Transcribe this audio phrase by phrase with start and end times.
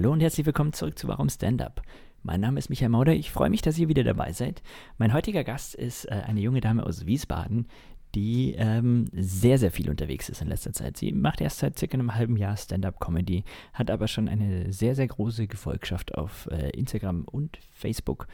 [0.00, 1.82] Hallo und herzlich willkommen zurück zu Warum Stand-Up.
[2.22, 4.62] Mein Name ist Michael Mauder, ich freue mich, dass ihr wieder dabei seid.
[4.96, 7.68] Mein heutiger Gast ist äh, eine junge Dame aus Wiesbaden,
[8.14, 10.96] die ähm, sehr, sehr viel unterwegs ist in letzter Zeit.
[10.96, 13.44] Sie macht erst seit circa einem halben Jahr Stand-up-Comedy,
[13.74, 18.26] hat aber schon eine sehr, sehr große Gefolgschaft auf äh, Instagram und Facebook.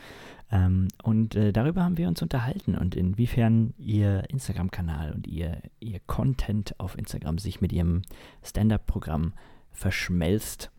[0.52, 5.98] Ähm, und äh, darüber haben wir uns unterhalten und inwiefern ihr Instagram-Kanal und ihr, ihr
[6.06, 8.02] Content auf Instagram sich mit ihrem
[8.44, 9.32] Stand-up-Programm
[9.72, 10.70] verschmelzt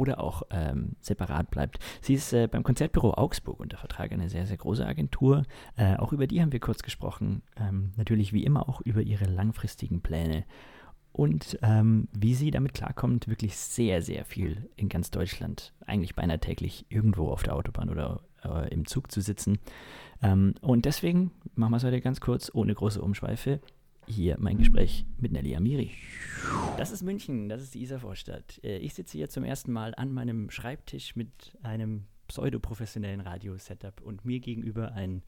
[0.00, 1.78] oder auch ähm, separat bleibt.
[2.00, 5.42] Sie ist äh, beim Konzertbüro Augsburg unter Vertrag, eine sehr, sehr große Agentur.
[5.76, 7.42] Äh, auch über die haben wir kurz gesprochen.
[7.56, 10.44] Ähm, natürlich wie immer auch über ihre langfristigen Pläne
[11.12, 16.38] und ähm, wie sie damit klarkommt, wirklich sehr, sehr viel in ganz Deutschland, eigentlich beinahe
[16.38, 19.58] täglich irgendwo auf der Autobahn oder äh, im Zug zu sitzen.
[20.22, 23.60] Ähm, und deswegen machen wir es heute ganz kurz, ohne große Umschweife
[24.10, 25.90] hier mein Gespräch mit Nelly Amiri.
[26.76, 28.60] Das ist München, das ist die Isarvorstadt.
[28.62, 34.24] Äh, ich sitze hier zum ersten Mal an meinem Schreibtisch mit einem pseudoprofessionellen Radio-Setup und
[34.24, 35.22] mir gegenüber ein,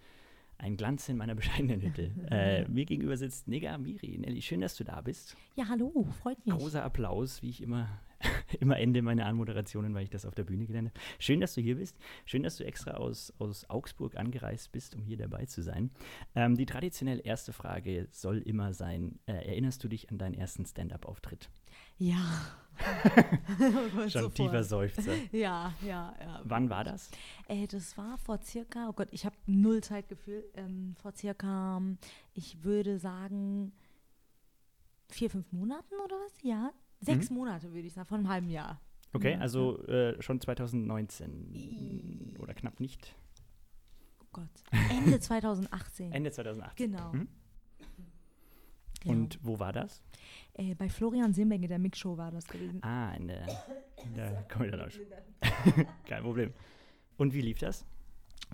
[0.63, 2.13] ein Glanz in meiner bescheidenen Hütte.
[2.31, 4.17] äh, mir gegenüber sitzt Nega Amiri.
[4.19, 5.37] Nelly, schön, dass du da bist.
[5.57, 6.55] Ja, hallo, freut mich.
[6.55, 7.89] Großer Applaus, wie ich immer
[8.61, 11.01] immer Ende meiner Anmoderationen, weil ich das auf der Bühne gelernt habe.
[11.19, 11.97] Schön, dass du hier bist.
[12.25, 15.91] Schön, dass du extra aus, aus Augsburg angereist bist, um hier dabei zu sein.
[16.37, 20.65] Ähm, die traditionell erste Frage soll immer sein: äh, Erinnerst du dich an deinen ersten
[20.65, 21.51] Stand-up-Auftritt?
[21.99, 22.57] Ja.
[23.59, 24.35] Schon Sofort.
[24.35, 25.13] tiefer Seufzer.
[25.33, 26.41] Ja, ja, ja.
[26.45, 27.11] Wann war das?
[27.49, 30.45] Äh, das war vor circa, oh Gott, ich habe null Zeitgefühl.
[30.55, 31.81] Ähm, vor circa,
[32.35, 33.73] ich würde sagen,
[35.09, 36.33] vier, fünf Monaten oder was?
[36.43, 37.37] Ja, Sechs mhm.
[37.39, 38.81] Monate, würde ich sagen, von einem halben Jahr.
[39.13, 43.15] Okay, also äh, schon 2019 oder knapp nicht.
[44.23, 44.49] Oh Gott.
[44.89, 46.13] Ende 2018.
[46.15, 46.93] Ende 2018.
[46.93, 47.13] Genau.
[47.13, 47.29] Mhm.
[49.01, 49.13] Genau.
[49.13, 50.01] Und wo war das?
[50.55, 52.83] Äh, bei Florian Simbenge, der Mixshow war das gewesen.
[52.83, 53.47] Ah, in der,
[54.05, 54.77] in der Comedy
[56.07, 56.53] Kein Problem.
[57.17, 57.85] Und wie lief das?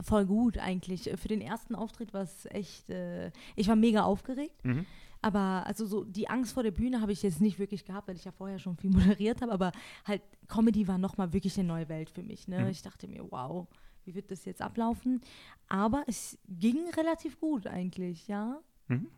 [0.03, 1.11] Voll gut eigentlich.
[1.17, 4.65] Für den ersten Auftritt war es echt, äh, ich war mega aufgeregt.
[4.65, 4.87] Mhm.
[5.21, 8.15] Aber also so die Angst vor der Bühne habe ich jetzt nicht wirklich gehabt, weil
[8.15, 9.53] ich ja vorher schon viel moderiert habe.
[9.53, 9.73] Aber
[10.05, 12.47] halt Comedy war nochmal wirklich eine neue Welt für mich.
[12.47, 12.61] Ne?
[12.61, 12.69] Mhm.
[12.69, 13.67] Ich dachte mir, wow,
[14.05, 15.21] wie wird das jetzt ablaufen?
[15.69, 18.61] Aber es ging relativ gut eigentlich, ja.
[18.87, 19.09] Mhm.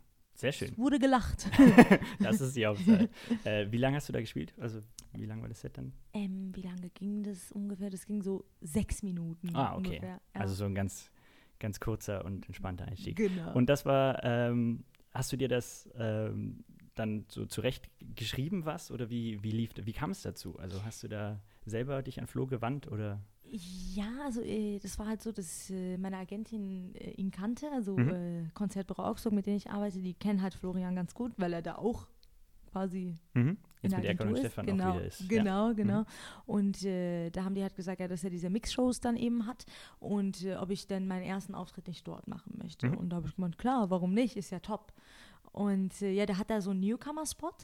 [0.41, 0.73] Sehr schön.
[0.73, 1.49] Es wurde gelacht.
[2.19, 3.09] das ist die Hauptsache.
[3.45, 4.55] äh, wie lange hast du da gespielt?
[4.59, 4.81] Also
[5.13, 5.93] wie lange war das Set dann?
[6.15, 7.91] Ähm, wie lange ging das ungefähr?
[7.91, 9.55] Das ging so sechs Minuten.
[9.55, 9.89] Ah, okay.
[9.89, 10.41] Ungefähr, ja.
[10.41, 11.11] Also so ein ganz,
[11.59, 13.17] ganz kurzer und entspannter Einstieg.
[13.17, 13.55] Genau.
[13.55, 16.65] Und das war ähm, Hast du dir das ähm,
[16.95, 20.59] dann so zurecht geschrieben was oder wie, wie lief, wie kam es dazu?
[20.59, 23.21] Also hast du da selber dich an Flo gewandt oder?
[23.53, 27.97] Ja, also äh, das war halt so, dass äh, meine Agentin äh, ihn kannte, also
[27.97, 28.09] mhm.
[28.09, 31.63] Äh, Konzertbüro Augsburg, mit denen ich arbeite, die kennen halt Florian ganz gut, weil er
[31.63, 32.07] da auch
[32.71, 33.57] quasi mhm.
[33.83, 35.29] Jetzt mit Erkan und Stefan genau, auch wieder ist.
[35.29, 35.73] Genau, ja.
[35.73, 36.01] genau.
[36.01, 36.07] Mhm.
[36.47, 39.65] Und äh, da haben die halt gesagt, ja, dass er diese Mix-Shows dann eben hat
[39.99, 42.89] und äh, ob ich denn meinen ersten Auftritt nicht dort machen möchte.
[42.89, 42.99] Mhm.
[42.99, 44.37] Und da habe ich gemeint, klar, warum nicht?
[44.37, 44.93] Ist ja top.
[45.53, 47.55] Und äh, ja, der hat da so einen Newcomer-Spot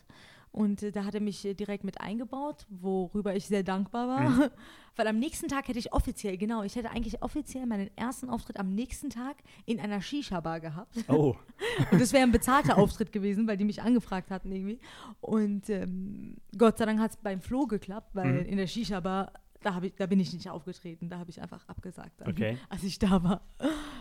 [0.57, 4.31] und äh, da hat er mich äh, direkt mit eingebaut, worüber ich sehr dankbar war.
[4.31, 4.51] Mhm.
[4.97, 8.59] Weil am nächsten Tag hätte ich offiziell, genau, ich hätte eigentlich offiziell meinen ersten Auftritt
[8.59, 9.37] am nächsten Tag
[9.67, 10.97] in einer Shisha-Bar gehabt.
[11.09, 11.37] Oh.
[11.91, 14.81] und das wäre ein bezahlter Auftritt gewesen, weil die mich angefragt hatten irgendwie.
[15.21, 18.47] Und ähm, Gott sei Dank hat es beim Flo geklappt, weil mhm.
[18.47, 19.33] in der Shisha-Bar
[19.63, 22.59] da, ich, da bin ich nicht aufgetreten, da habe ich einfach abgesagt, dann, okay.
[22.69, 23.41] als ich da war.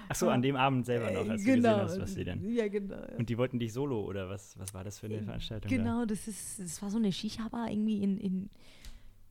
[0.09, 1.55] Ach so, an dem Abend selber noch, als genau.
[1.55, 2.53] du gesehen hast, was sie denn.
[2.53, 2.95] Ja, genau.
[2.95, 3.17] Ja.
[3.17, 5.69] Und die wollten dich solo oder was, was war das für eine Veranstaltung?
[5.69, 6.07] Genau, da?
[6.07, 8.49] das ist, das war so eine Shisha-Bar irgendwie in, in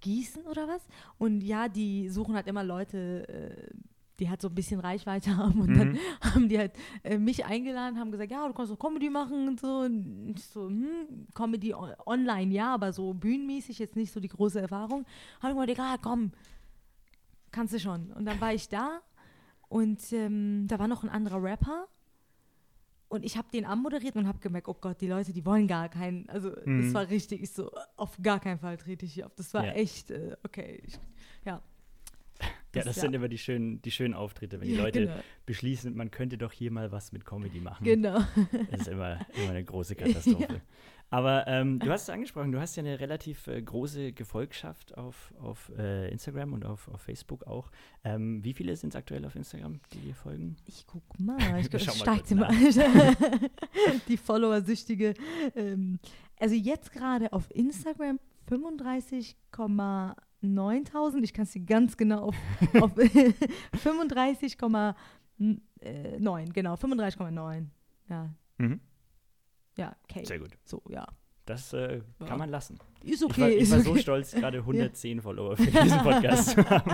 [0.01, 0.83] Gießen oder was.
[1.19, 3.71] Und ja, die suchen halt immer Leute, äh,
[4.21, 5.79] die halt so ein bisschen Reichweite haben und mhm.
[5.79, 9.49] dann haben die halt äh, mich eingeladen, haben gesagt, ja, du kannst doch Comedy machen
[9.49, 9.79] und so.
[9.79, 14.61] Und ich so, hm, Comedy online, ja, aber so bühnenmäßig jetzt nicht so die große
[14.61, 15.05] Erfahrung.
[15.41, 16.33] Haben ich gesagt, egal, komm,
[17.51, 18.13] kannst du schon.
[18.13, 19.01] Und dann war ich da
[19.69, 21.89] und ähm, da war noch ein anderer Rapper
[23.09, 25.89] und ich habe den anmoderiert und habe gemerkt, oh Gott, die Leute, die wollen gar
[25.89, 26.83] keinen, also mhm.
[26.83, 29.35] das war richtig, ich so, auf gar keinen Fall trete ich hier auf.
[29.37, 29.73] Das war ja.
[29.73, 30.99] echt, äh, okay, ich,
[31.45, 31.63] ja.
[32.75, 35.17] Ja, das, das sind immer die schönen, die schönen Auftritte, wenn die Leute genau.
[35.47, 37.85] beschließen, man könnte doch hier mal was mit Comedy machen.
[37.85, 38.21] Genau.
[38.71, 40.55] Das ist immer, immer eine große Katastrophe.
[40.55, 40.61] Ja.
[41.11, 45.33] Aber ähm, du hast es angesprochen, du hast ja eine relativ äh, große Gefolgschaft auf,
[45.41, 47.71] auf äh, Instagram und auf, auf Facebook auch.
[48.03, 50.57] Ähm, wie viele sind es aktuell auf Instagram, die dir folgen?
[50.67, 52.49] Ich guck mal, ich glaube, es steigt immer.
[54.09, 55.15] die Follower-Süchtige.
[55.55, 56.01] Ähm,
[56.39, 58.19] also jetzt gerade auf Instagram
[58.51, 62.37] 35,9 9000, ich kann es dir ganz genau auf,
[62.81, 64.95] auf 35,9,
[66.53, 67.67] genau, 35,9.
[68.09, 68.31] Ja.
[68.59, 68.81] Mhm.
[69.77, 70.25] Ja, okay.
[70.25, 70.51] Sehr gut.
[70.65, 71.07] So, ja.
[71.47, 72.37] Das äh, kann Ja.
[72.39, 72.79] man lassen.
[73.03, 73.41] Ist Ich okay.
[73.43, 73.89] war, ich ist war okay.
[73.89, 76.93] so stolz, gerade 110 Follower für diesen Podcast zu haben.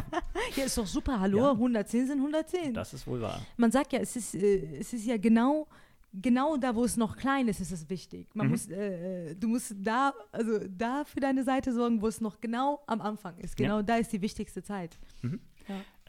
[0.57, 1.21] Ja, ist doch super.
[1.21, 1.51] Hallo, Ja.
[1.53, 2.75] 110 sind 110.
[2.75, 3.41] Das ist wohl wahr.
[3.57, 5.69] Man sagt ja, es ist, äh, es ist ja genau,
[6.13, 8.29] genau da, wo es noch klein ist, ist es wichtig.
[8.35, 8.51] Man Mhm.
[8.53, 12.81] muss, äh, du musst da, also da für deine Seite sorgen, wo es noch genau
[12.87, 13.59] am Anfang ist.
[13.59, 13.67] Ja.
[13.67, 14.99] Genau da ist die wichtigste Zeit.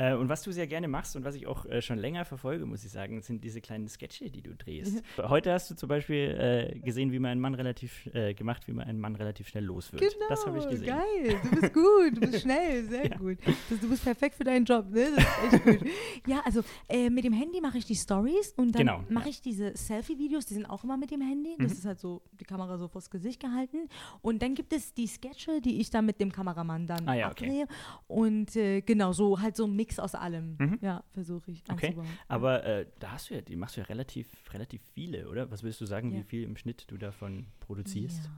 [0.02, 2.66] Äh, und was du sehr gerne machst und was ich auch äh, schon länger verfolge,
[2.66, 5.04] muss ich sagen, sind diese kleinen Sketche, die du drehst.
[5.18, 8.72] Heute hast du zum Beispiel äh, gesehen, wie man einen Mann relativ äh, gemacht, wie
[8.74, 10.02] man einen Mann relativ schnell los wird.
[10.02, 10.88] Genau, das habe ich gesehen.
[10.88, 11.40] geil.
[11.44, 13.18] Du bist gut, du bist schnell, sehr Ja.
[13.18, 13.38] gut.
[13.70, 15.08] Das, du bist perfekt für deinen Job, ne?
[15.16, 15.90] Das ist echt gut.
[16.28, 16.62] Ja, also
[17.10, 19.30] mit dem Handy mache ich die Stories und dann Genau, mache ja.
[19.32, 21.56] ich diese Selfie-Videos, die sind auch immer mit dem Handy.
[21.60, 21.78] Das Mhm.
[21.78, 23.88] ist halt so, die Kamera so vors Gesicht gehalten.
[24.22, 27.32] Und dann gibt es die Sketche, die ich dann mit dem Kameramann dann Ah ja,
[27.32, 27.46] okay.
[27.46, 27.68] abdrehe.
[28.08, 30.56] Und äh, genau, so halt so ein Mix aus allem.
[30.60, 30.80] Mhm.
[30.82, 31.96] Ja, versuche ich Okay.
[32.28, 35.50] Aber äh, da hast du ja, die machst du ja relativ, relativ viele, oder?
[35.52, 36.20] Was würdest du sagen, Ja.
[36.20, 38.30] wie viel im Schnitt du davon produzierst?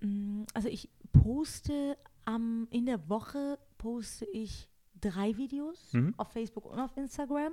[0.00, 4.68] Ja, mm, also ich poste am, in der Woche poste ich
[5.00, 6.14] drei Videos Mhm.
[6.16, 7.52] auf Facebook und auf Instagram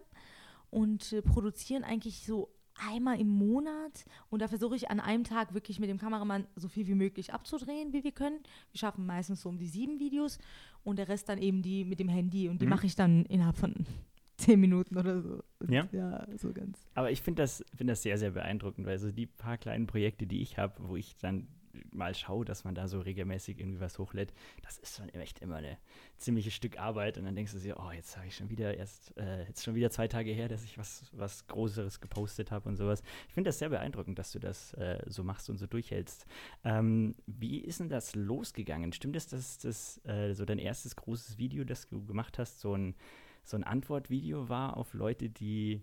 [0.69, 5.53] und äh, produzieren eigentlich so einmal im Monat und da versuche ich an einem Tag
[5.53, 8.39] wirklich mit dem Kameramann so viel wie möglich abzudrehen, wie wir können.
[8.71, 10.39] Wir schaffen meistens so um die sieben Videos
[10.83, 12.69] und der Rest dann eben die mit dem Handy und die Mhm.
[12.71, 13.73] mache ich dann innerhalb von
[14.37, 15.43] zehn Minuten oder so.
[15.59, 15.87] Und Ja?
[15.91, 16.79] Ja, so ganz.
[16.95, 20.25] Aber ich finde das, find das sehr, sehr beeindruckend, weil so die paar kleinen Projekte,
[20.25, 21.47] die ich habe, wo ich dann
[21.91, 25.57] mal schaue, dass man da so regelmäßig irgendwie was hochlädt, das ist schon echt immer
[25.57, 25.77] ein
[26.17, 29.15] ziemliches Stück Arbeit und dann denkst du dir, oh, jetzt habe ich schon wieder erst,
[29.17, 32.77] äh, jetzt schon wieder zwei Tage her, dass ich was, was Größeres gepostet habe und
[32.77, 33.01] sowas.
[33.27, 36.25] Ich finde das sehr beeindruckend, dass du das äh, so machst und so durchhältst.
[36.63, 38.93] Ähm, wie ist denn das losgegangen?
[38.93, 42.75] Stimmt es, dass das äh, so dein erstes großes Video, das du gemacht hast, so
[42.75, 42.95] ein,
[43.43, 45.81] so ein Antwortvideo war auf Leute, die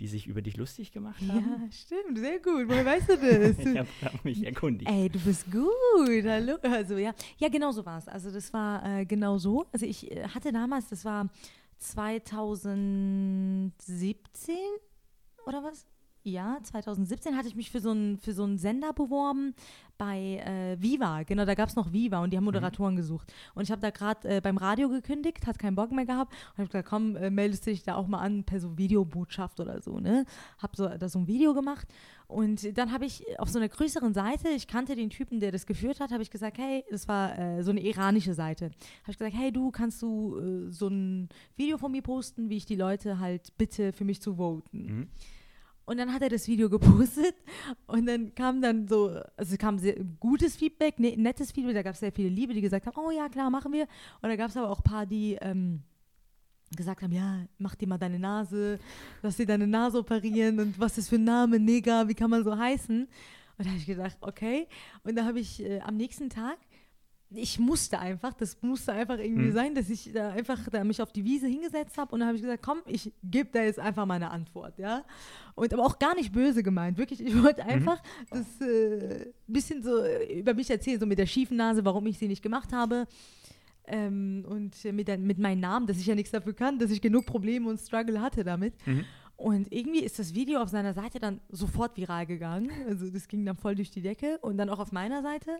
[0.00, 1.62] die sich über dich lustig gemacht haben?
[1.62, 2.68] Ja, stimmt, sehr gut.
[2.68, 3.58] Woher weißt du das?
[3.64, 4.90] Ich habe hab mich erkundigt.
[4.90, 6.56] Ey, du bist gut, hallo.
[6.62, 8.08] Also ja, ja genau so war es.
[8.08, 9.66] Also das war äh, genau so.
[9.72, 11.28] Also ich äh, hatte damals, das war
[11.78, 14.56] 2017
[15.46, 15.86] oder was?
[16.26, 19.54] Ja, 2017 hatte ich mich für so einen für so einen Sender beworben
[19.98, 21.22] bei äh, Viva.
[21.24, 23.30] Genau, da gab es noch Viva und die haben Moderatoren gesucht.
[23.54, 26.58] Und ich habe da gerade äh, beim Radio gekündigt, hat keinen Bock mehr gehabt und
[26.58, 30.00] habe gesagt, komm, äh, meldest dich da auch mal an per so Videobotschaft oder so,
[30.00, 30.24] ne?
[30.56, 31.86] Hab so da so ein Video gemacht
[32.26, 35.66] und dann habe ich auf so einer größeren Seite, ich kannte den Typen, der das
[35.66, 38.70] geführt hat, habe ich gesagt, hey, das war äh, so eine iranische Seite.
[39.02, 42.56] Habe ich gesagt, hey, du kannst du äh, so ein Video von mir posten, wie
[42.56, 44.86] ich die Leute halt bitte für mich zu voten.
[44.86, 45.08] Mhm.
[45.86, 47.34] Und dann hat er das Video gepostet
[47.86, 51.94] und dann kam dann so, also kam sehr gutes Feedback, ne, nettes Feedback, da gab
[51.94, 53.86] es sehr viele Liebe, die gesagt haben, oh ja, klar, machen wir.
[54.22, 55.82] Und da gab es aber auch ein paar, die ähm,
[56.74, 58.78] gesagt haben, ja, mach dir mal deine Nase,
[59.22, 62.44] lass dir deine Nase operieren und was ist für ein Name, Nigger, wie kann man
[62.44, 63.06] so heißen?
[63.56, 64.66] Und da habe ich gedacht, okay.
[65.04, 66.58] Und da habe ich äh, am nächsten Tag,
[67.30, 69.52] ich musste einfach, das musste einfach irgendwie Mhm.
[69.52, 72.36] sein, dass ich da einfach da mich auf die Wiese hingesetzt habe und dann habe
[72.36, 75.04] ich gesagt, komm, ich gebe da jetzt einfach mal eine Antwort, ja.
[75.56, 77.20] Und aber auch gar nicht böse gemeint, wirklich.
[77.20, 78.00] Ich wollte einfach
[78.30, 82.18] das äh, bisschen so äh, über mich erzählen, so mit der schiefen Nase, warum ich
[82.18, 83.06] sie nicht gemacht habe.
[83.86, 87.26] Ähm, und mit, mit meinem Namen, dass ich ja nichts dafür kann, dass ich genug
[87.26, 88.74] Probleme und Struggle hatte damit.
[88.86, 89.04] Mhm.
[89.36, 92.70] Und irgendwie ist das Video auf seiner Seite dann sofort viral gegangen.
[92.86, 95.58] Also das ging dann voll durch die Decke und dann auch auf meiner Seite.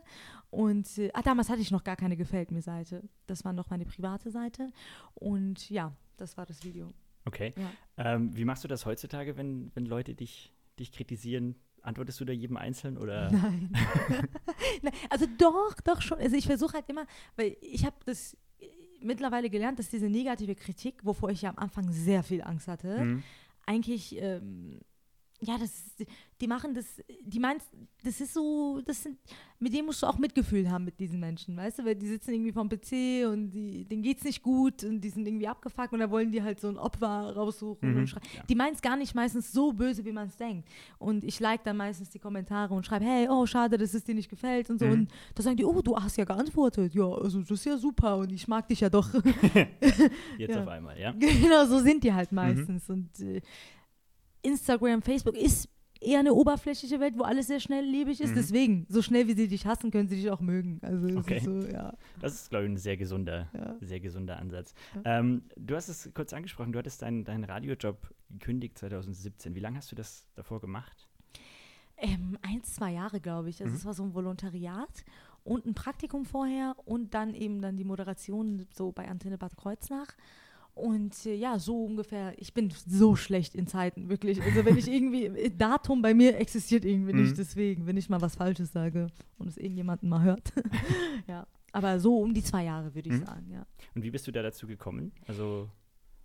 [0.51, 3.03] Und äh, ah, damals hatte ich noch gar keine Gefällt mir Seite.
[3.27, 4.71] Das war noch meine private Seite.
[5.15, 6.93] Und ja, das war das Video.
[7.25, 7.53] Okay.
[7.57, 8.15] Ja.
[8.15, 11.57] Ähm, wie machst du das heutzutage, wenn, wenn Leute dich, dich kritisieren?
[11.83, 13.31] Antwortest du da jedem Einzelnen oder?
[13.33, 13.71] Nein.
[14.83, 14.95] Nein.
[15.11, 16.19] Also doch, doch schon.
[16.19, 17.07] Also ich versuche halt immer,
[17.37, 18.67] weil ich habe das äh,
[19.01, 23.05] mittlerweile gelernt, dass diese negative Kritik, wovor ich ja am Anfang sehr viel Angst hatte,
[23.05, 23.23] Mhm.
[23.67, 24.81] Eigentlich, ähm,
[25.41, 26.07] ja, das, ist-
[26.41, 26.87] die machen das,
[27.23, 27.69] die meinst,
[28.03, 29.19] das ist so, das sind,
[29.59, 32.33] mit dem musst du auch Mitgefühl haben mit diesen Menschen, weißt du, weil die sitzen
[32.33, 36.01] irgendwie vom PC und die, denen geht's nicht gut und die sind irgendwie abgefuckt und
[36.01, 38.27] da wollen die halt so ein Opfer raussuchen Mhm, und schreiben.
[38.37, 38.43] ja.
[38.49, 40.69] Die meinen es gar nicht meistens so böse, wie man es denkt.
[40.99, 44.15] Und ich like dann meistens die Kommentare und schreibe, hey, oh, schade, dass es dir
[44.15, 44.87] nicht gefällt und so.
[44.87, 44.93] Mhm.
[44.93, 46.95] Und da sagen die, oh, du hast ja geantwortet.
[46.95, 49.13] Ja, also das ist ja super und ich mag dich ja doch.
[50.39, 50.63] Jetzt Ja.
[50.63, 51.13] auf einmal, ja?
[51.19, 52.37] Genau, so sind die halt Mhm.
[52.37, 52.89] meistens.
[52.91, 53.41] Und äh,
[54.45, 55.69] Instagram, Facebook ist
[56.01, 58.31] eher eine oberflächliche Welt, wo alles sehr schnelllebig ist.
[58.31, 58.35] Mhm.
[58.35, 60.79] Deswegen, so schnell wie sie dich hassen, können sie dich auch mögen.
[60.83, 61.39] Also Okay.
[61.39, 61.95] ist so, ja.
[62.21, 63.77] Das ist, glaube ich, ein sehr gesunder, ja.
[63.81, 64.75] sehr gesunder Ansatz.
[65.03, 65.19] Ja.
[65.21, 69.55] Ähm, du hast es kurz angesprochen, du hattest deinen deinen Radiojob gekündigt 2017.
[69.55, 71.09] Wie lange hast du das davor gemacht?
[71.97, 73.61] Ähm, ein, zwei Jahre, glaube ich.
[73.63, 73.77] Also Mhm.
[73.79, 75.05] es war so ein Volontariat
[75.45, 80.09] und ein Praktikum vorher und dann eben dann die Moderation so bei Antenne Bad Kreuznach.
[80.75, 84.43] Und äh, ja, so ungefähr, ich bin so schlecht in Zeiten, wirklich.
[84.43, 87.37] Also wenn ich irgendwie, äh, Datum bei mir existiert irgendwie nicht, Mhm.
[87.37, 89.07] deswegen, wenn ich mal was Falsches sage
[89.39, 90.53] und es irgendjemanden mal hört.
[91.29, 93.25] ja, aber so um die zwei Jahre, würde ich Mhm.
[93.25, 93.65] sagen, ja.
[93.95, 95.13] Und wie bist du da dazu gekommen?
[95.29, 95.69] Also,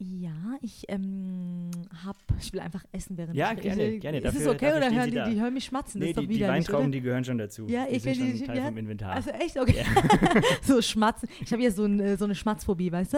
[0.02, 1.70] Ja, ich ähm,
[2.06, 4.20] hab, ich will einfach essen während Ja, ich gerne, ich, gerne.
[4.20, 6.00] Ist es Dafür- okay dafür oder hören die, die hören mich schmatzen?
[6.00, 6.92] nee, das ist die, doch die widerlich, Weintrauben, oder?
[6.92, 7.68] die gehören schon dazu.
[7.68, 8.66] Ja, die ich will schon die- Teil ja.
[8.68, 9.12] vom Inventar.
[9.12, 9.84] Also echt, okay.
[10.64, 11.28] so schmatzen.
[11.42, 13.18] Ich habe ja so, ein, äh, so eine Schmatzphobie, weißt du?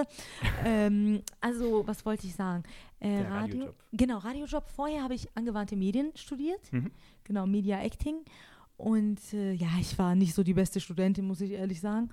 [0.66, 2.64] Ähm, also, was wollte ich sagen?
[3.00, 3.76] Äh, Der Radio, Radiojob.
[3.92, 4.68] Genau, Radiojob.
[4.70, 6.62] Vorher habe ich angewandte Medien studiert.
[6.74, 6.90] Mhm.
[7.26, 8.16] Genau, Media Acting.
[8.78, 12.10] Und äh, ja, ich war nicht so die beste Studentin, muss ich ehrlich sagen.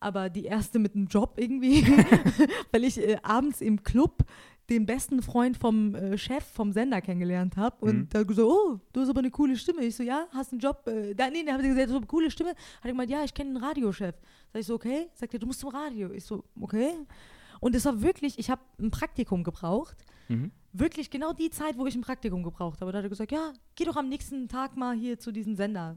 [0.00, 1.82] Aber die erste mit einem Job irgendwie,
[2.72, 4.24] weil ich äh, abends im Club
[4.68, 8.08] den besten Freund vom äh, Chef vom Sender kennengelernt habe und Mhm.
[8.10, 9.82] da gesagt, oh, du hast aber eine coole Stimme.
[9.84, 10.86] Ich so, ja, hast einen Job?
[10.88, 12.50] Äh, da, nee, da haben sie gesagt, du hast eine coole Stimme.
[12.50, 14.14] Hat er gemeint, ja, ich kenne einen Radiochef.
[14.52, 15.06] Sag ich so, okay.
[15.14, 16.10] Sagt er, du musst zum Radio.
[16.10, 16.90] Ich so, okay.
[17.60, 19.96] Und es war wirklich, ich habe ein Praktikum gebraucht
[20.28, 20.50] Mhm.
[20.72, 22.90] wirklich genau die Zeit, wo ich ein Praktikum gebraucht habe.
[22.90, 25.96] Da hat er gesagt, ja, geh doch am nächsten Tag mal hier zu diesem Sender.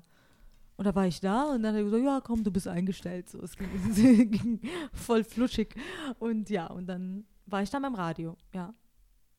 [0.80, 3.28] Und da war ich da und dann hat er gesagt, ja, komm, du bist eingestellt.
[3.28, 4.62] So, es ging, es ging
[4.94, 5.76] voll flutschig.
[6.20, 8.74] Und ja, und dann war ich dann beim Radio, ja.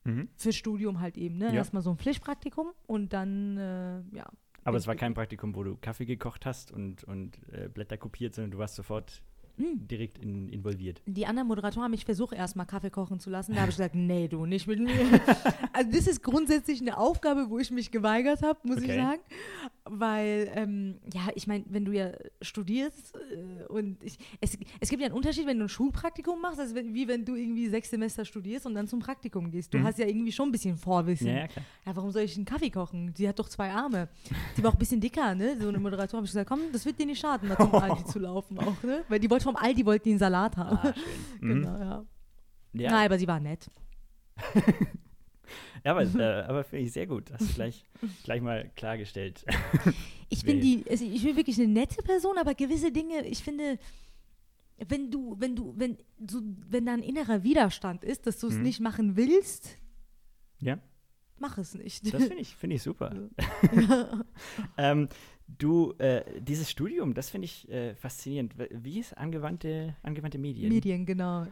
[0.04, 0.28] Mhm.
[0.36, 1.46] Für Studium halt eben, ne?
[1.46, 1.52] Ja.
[1.54, 4.26] Erstmal so ein Pflichtpraktikum und dann, äh, ja.
[4.64, 7.96] Aber es war ich kein Praktikum, wo du Kaffee gekocht hast und, und äh, Blätter
[7.96, 9.22] kopiert, sondern du warst sofort
[9.60, 9.86] Hm.
[9.86, 11.02] direkt in, involviert.
[11.06, 13.54] Die anderen Moderatoren haben mich versucht, erstmal Kaffee kochen zu lassen.
[13.54, 14.90] Da habe ich gesagt, nee, du, nicht mit mir.
[15.72, 18.96] Also das ist grundsätzlich eine Aufgabe, wo ich mich geweigert habe, muss ich Okay.
[18.96, 19.20] sagen.
[19.84, 22.10] Weil, ähm, ja, ich meine, wenn du ja
[22.42, 26.60] studierst äh, und ich, es, es gibt ja einen Unterschied, wenn du ein Schulpraktikum machst,
[26.60, 29.72] als wenn, wie wenn du irgendwie sechs Semester studierst und dann zum Praktikum gehst.
[29.72, 29.84] Du Mhm.
[29.84, 31.28] hast ja irgendwie schon ein bisschen Vorwissen.
[31.28, 31.64] Ja, ja, klar.
[31.86, 33.14] Ja, warum soll ich einen Kaffee kochen?
[33.14, 34.08] Die hat doch zwei Arme.
[34.56, 35.56] Die war auch ein bisschen dicker, ne?
[35.58, 38.04] So eine Moderatorin habe ich gesagt, komm, das wird dir nicht schaden, mal zum Aldi
[38.04, 39.02] zu laufen auch, ne?
[39.08, 40.76] Weil die wollte vom Aldi, wollte einen Salat haben.
[40.76, 40.94] Ah.
[41.40, 41.48] Mhm.
[41.62, 42.04] Genau, ja.
[42.74, 43.70] Ja, Nein, aber sie war nett.
[45.84, 47.30] ja, aber, äh, aber finde ich sehr gut.
[47.32, 47.84] Hast du gleich,
[48.24, 49.44] gleich mal klargestellt.
[50.32, 53.80] Ich bin die, also ich bin wirklich eine nette Person, aber gewisse Dinge, ich finde,
[54.88, 58.54] wenn du, wenn du, wenn so, wenn da ein innerer Widerstand ist, dass du es
[58.54, 58.62] Mhm.
[58.62, 59.76] nicht machen willst,
[60.60, 60.78] ja,
[61.40, 62.14] mach es nicht.
[62.14, 63.12] das finde ich, find ich super.
[64.76, 65.08] ähm,
[65.58, 68.54] du, äh, dieses Studium, das finde ich äh, faszinierend.
[68.70, 70.72] Wie ist angewandte, angewandte Medien?
[70.72, 71.46] Medien, genau.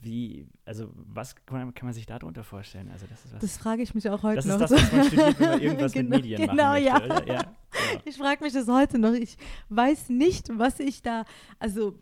[0.00, 2.90] Wie, also was kann man, sich darunter vorstellen?
[2.90, 3.40] Also das ist was.
[3.40, 4.60] Das frage ich mich auch heute das noch.
[4.60, 7.04] ist das, was man studiert, wenn man irgendwas Genau, mit Medien genau, machen möchte, ja.
[7.04, 7.26] oder?
[7.32, 8.02] Ja, genau.
[8.04, 9.12] Ich frage mich das heute noch.
[9.12, 9.36] Ich
[9.68, 11.24] weiß nicht, was ich da,
[11.58, 11.98] also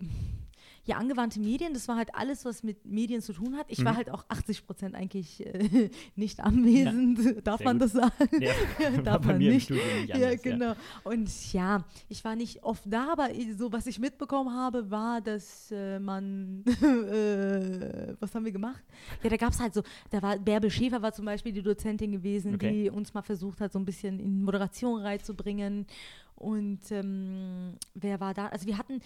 [0.85, 3.67] ja, angewandte Medien, das war halt alles, was mit Medien zu tun hat.
[3.69, 3.97] Ich war Mhm.
[3.99, 7.47] halt auch 80 Prozent eigentlich äh, nicht anwesend.
[7.47, 7.83] Darf sehr man gut.
[7.87, 8.13] das sagen?
[8.41, 8.51] Ja,
[8.97, 9.71] war Darf man nicht.
[9.71, 10.43] Nicht Ja, anders.
[10.43, 10.75] genau.
[11.05, 15.71] Und ja, ich war nicht oft da, aber so was ich mitbekommen habe, war, dass
[15.71, 16.65] äh, man,
[17.27, 18.83] äh, was haben wir gemacht?
[19.23, 22.13] Ja, da gab es halt so, da war Bärbel Schäfer war zum Beispiel die Dozentin
[22.13, 22.85] gewesen, Okay.
[22.85, 25.87] die uns mal versucht hat, so ein bisschen in Moderation reinzubringen.
[26.35, 28.49] Und ähm, wer war da?
[28.49, 29.01] Also wir hatten,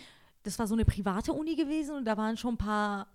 [0.47, 3.09] das war so eine private Uni gewesen und da waren schon ein paar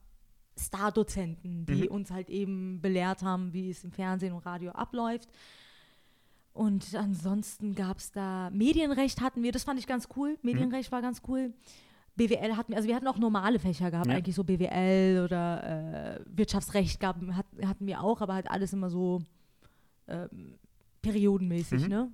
[0.60, 1.88] Star-Dozenten, die Mhm.
[1.88, 5.30] uns halt eben belehrt haben, wie es im Fernsehen und Radio abläuft.
[6.54, 10.38] Und ansonsten gab es da Medienrecht hatten wir, das fand ich ganz cool.
[10.42, 11.54] Medienrecht war ganz cool.
[12.18, 14.16] BWL hatten wir, also wir hatten auch normale Fächer gehabt, Ja.
[14.16, 18.90] eigentlich so BWL oder äh, Wirtschaftsrecht gab, hat, hatten wir auch, aber halt alles immer
[18.90, 19.22] so
[20.10, 20.60] ähm,
[21.02, 21.88] periodenmäßig, Mhm.
[21.88, 22.12] ne?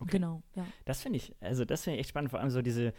[0.00, 0.12] Okay.
[0.12, 0.64] Genau, ja.
[0.86, 2.94] Das finde ich, also das finde ich echt spannend, vor allem so diese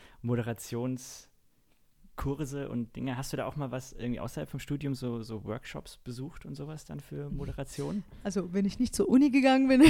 [2.20, 3.18] Moderationskurse und Dinge.
[3.18, 6.56] Hast du da auch mal was irgendwie außerhalb vom Studium, so, so Workshops besucht und
[6.56, 8.04] sowas dann für Moderation?
[8.24, 9.84] Also wenn ich nicht zur Uni gegangen bin,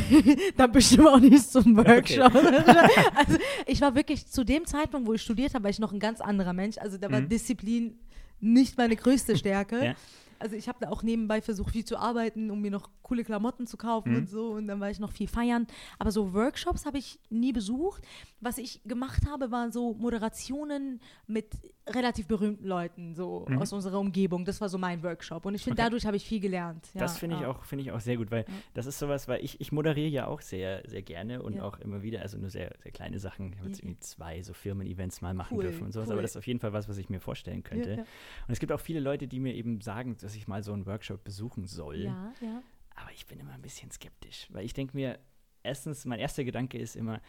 [0.57, 1.89] dann bestimmt auch nicht zum okay.
[1.89, 2.35] Workshop.
[3.15, 5.99] also ich war wirklich zu dem Zeitpunkt, wo ich studiert habe, war ich noch ein
[5.99, 6.77] ganz anderer Mensch.
[6.77, 7.29] Also da war Mhm.
[7.29, 7.99] Disziplin
[8.39, 9.85] nicht meine größte Stärke.
[9.85, 9.95] Ja.
[10.39, 13.67] Also ich habe da auch nebenbei versucht, viel zu arbeiten, um mir noch coole Klamotten
[13.67, 14.17] zu kaufen Mhm.
[14.17, 14.51] und so.
[14.51, 15.67] Und dann war ich noch viel feiern.
[15.97, 18.03] Aber so Workshops habe ich nie besucht.
[18.39, 21.47] Was ich gemacht habe, waren so Moderationen mit
[21.87, 23.57] relativ berühmten Leuten, so Mhm.
[23.57, 24.45] aus unserer Umgebung.
[24.45, 25.45] Das war so mein Workshop.
[25.45, 25.87] Und ich finde, Okay.
[25.89, 26.87] dadurch habe ich viel gelernt.
[26.93, 27.49] Ja, das finde ich, ja.
[27.49, 28.53] auch finde ich auch sehr gut, weil Ja.
[28.75, 31.63] das ist sowas, weil ich, ich moderiere ja auch sehr, sehr gerne und Ja.
[31.63, 33.51] auch immer wieder, also nur sehr, sehr kleine Sachen.
[33.53, 36.13] Ich habe jetzt irgendwie zwei so Firmen-Events mal machen Cool, dürfen und sowas, cool.
[36.13, 37.93] aber das ist auf jeden Fall was, was ich mir vorstellen könnte.
[37.97, 40.85] Und es gibt auch viele Leute, die mir eben sagen, dass ich mal so einen
[40.85, 41.97] Workshop besuchen soll.
[41.97, 42.61] Ja, ja.
[42.95, 45.17] Aber ich bin immer ein bisschen skeptisch, weil ich denke mir,
[45.63, 47.19] erstens, mein erster Gedanke ist immer,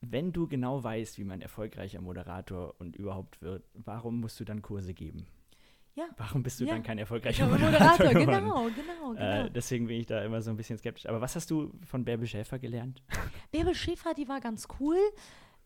[0.00, 4.62] wenn du genau weißt, wie man erfolgreicher Moderator und überhaupt wird, warum musst du dann
[4.62, 5.26] Kurse geben?
[5.96, 6.04] Ja.
[6.16, 6.74] Warum bist du Ja.
[6.74, 9.44] dann kein Ich erfolgreicher war Moderator, Moderator, genau, genau, genau.
[9.46, 11.06] Äh, deswegen bin ich da immer so ein bisschen skeptisch.
[11.06, 13.02] Aber was hast du von Bärbel Schäfer gelernt?
[13.50, 14.96] Bärbel Schäfer, die war ganz cool.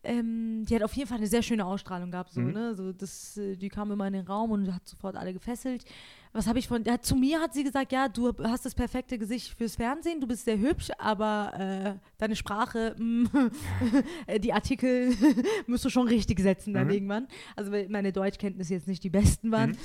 [0.05, 2.31] Ähm, die hat auf jeden Fall eine sehr schöne Ausstrahlung gehabt.
[2.31, 2.51] So, Mhm.
[2.51, 2.73] ne?
[2.75, 5.85] so, das, äh, die kam immer in den Raum und hat sofort alle gefesselt.
[6.33, 9.19] Was habe ich von, ja, zu mir hat sie gesagt, ja, du hast das perfekte
[9.19, 11.53] Gesicht fürs Fernsehen, du bist sehr hübsch, aber
[11.99, 13.29] äh, deine Sprache, mh,
[14.39, 15.13] die Artikel
[15.67, 16.93] musst du schon richtig setzen dann mhm.
[16.93, 17.27] irgendwann.
[17.55, 19.71] Also meine Deutschkenntnisse jetzt nicht die besten waren.
[19.71, 19.77] Mhm.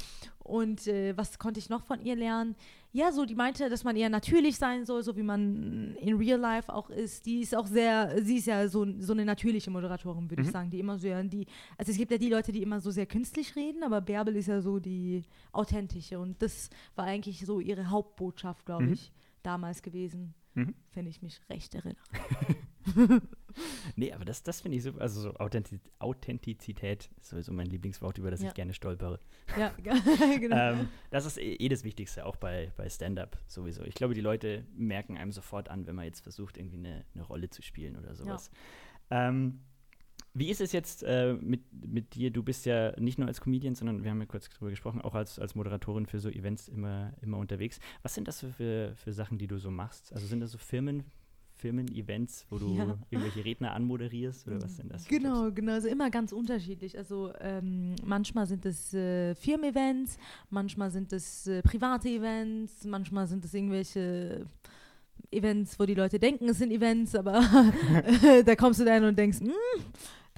[0.49, 2.57] Und äh, was konnte ich noch von ihr lernen?
[2.91, 6.41] Ja, so die meinte, dass man eher natürlich sein soll, so wie man in Real
[6.41, 7.27] Life auch ist.
[7.27, 10.49] Die ist auch sehr, sie ist ja so, so eine natürliche Moderatorin, würde mhm.
[10.49, 12.81] ich sagen, die immer so, ja, die, also es gibt ja die Leute, die immer
[12.81, 17.45] so sehr künstlich reden, aber Bärbel ist ja so die authentische und das war eigentlich
[17.45, 18.93] so ihre Hauptbotschaft, glaube mhm.
[18.95, 19.13] ich,
[19.43, 20.75] damals gewesen, mhm.
[20.95, 21.99] wenn ich mich recht erinnere.
[23.97, 25.01] nee, aber das, das finde ich super.
[25.01, 28.49] Also so Authentiz Authentizität ist sowieso mein Lieblingswort, über das ja.
[28.49, 29.21] ich gerne stolpere.
[29.59, 29.73] Ja,
[30.39, 30.57] genau.
[30.57, 33.83] ähm, das ist eh, eh das Wichtigste, auch bei, bei Stand-up sowieso.
[33.85, 37.25] Ich glaube, die Leute merken einem sofort an, wenn man jetzt versucht, irgendwie eine, eine
[37.25, 38.51] Rolle zu spielen oder sowas.
[39.11, 39.29] Ja.
[39.29, 39.61] Ähm,
[40.35, 42.31] wie ist es jetzt äh, mit, mit dir?
[42.31, 45.15] Du bist ja nicht nur als Comedian, sondern wir haben ja kurz darüber gesprochen, auch
[45.15, 47.81] als, als Moderatorin für so Events immer, immer unterwegs.
[48.03, 50.13] Was sind das für, für Sachen, die du so machst?
[50.13, 51.05] Also sind das so Firmen,
[51.59, 52.97] Firmen, Events, wo du ja.
[53.11, 55.07] irgendwelche Redner anmoderierst oder was sind das?
[55.07, 55.57] Genau, Tipps?
[55.57, 56.97] genau, also immer ganz unterschiedlich.
[56.97, 60.19] Also ähm, manchmal sind es äh, Firmen-Events,
[60.51, 64.47] manchmal sind es äh, private Events, manchmal sind es irgendwelche
[65.31, 67.43] Events, wo die Leute denken, es sind Events, aber
[68.45, 69.51] da kommst du dann und denkst, hm,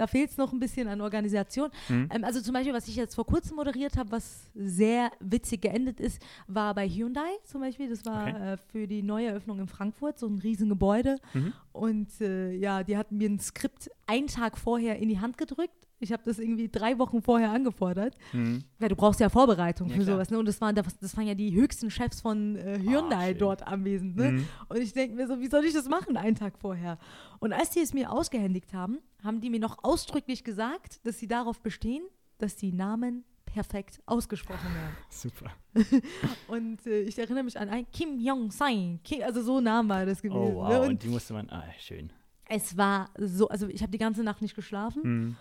[0.01, 1.69] da fehlt es noch ein bisschen an Organisation.
[1.91, 2.09] Mhm.
[2.11, 6.01] Ähm, also zum Beispiel, was ich jetzt vor kurzem moderiert habe, was sehr witzig geendet
[6.01, 7.91] ist, war bei Hyundai zum Beispiel.
[7.91, 8.53] Das war okay.
[8.53, 11.19] äh, für die neue Eröffnung in Frankfurt, so ein Riesengebäude.
[11.35, 11.53] Mhm.
[11.73, 15.90] Und äh, ja, die hatten mir ein Skript einen Tag vorher in die Hand gedrückt
[16.01, 18.17] ich habe das irgendwie drei Wochen vorher angefordert.
[18.33, 18.65] Mhm.
[18.81, 20.17] Ja, du brauchst ja Vorbereitung ja, für klar.
[20.17, 20.31] sowas.
[20.31, 20.39] Ne?
[20.39, 24.17] Und das waren, das, waren ja die höchsten Chefs von äh, Hyundai oh, dort anwesend.
[24.17, 24.33] Ne?
[24.33, 24.49] Mhm.
[24.69, 26.99] Und ich denke mir so, wie soll ich das machen, einen Tag vorher?
[27.39, 31.29] Und als die es mir ausgehändigt haben, haben die mir noch ausdrücklich gesagt, dass sie
[31.29, 32.03] darauf bestehen,
[32.39, 34.97] dass die Namen perfekt ausgesprochen werden.
[35.11, 35.51] Super.
[36.49, 39.01] und äh, ich erinnere mich an ein Kim Jong-sein.
[39.23, 40.39] Also so Name war das gewesen.
[40.39, 40.81] Oh wow, ne?
[40.81, 42.11] und, und, die musste man, ah, schön.
[42.49, 45.03] Es war so, also ich habe die ganze Nacht nicht geschlafen.
[45.03, 45.37] Mhm.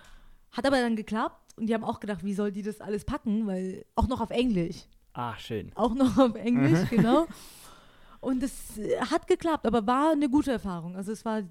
[0.52, 3.48] Hat aber dann geklappt und die haben auch gedacht, wie soll die das alles packen,
[3.48, 4.86] weil auch noch auf Englisch.
[5.14, 5.72] Ah, schön.
[5.76, 7.28] Auch noch auf Englisch, genau.
[8.22, 10.96] Und es äh, hat geklappt, aber war eine gute Erfahrung.
[10.96, 11.42] Also es war,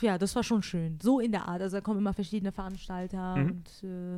[0.00, 0.98] ja, das war schon schön.
[1.02, 1.60] So in der Art.
[1.60, 3.50] Also da kommen immer verschiedene Veranstalter mhm.
[3.50, 4.16] und äh,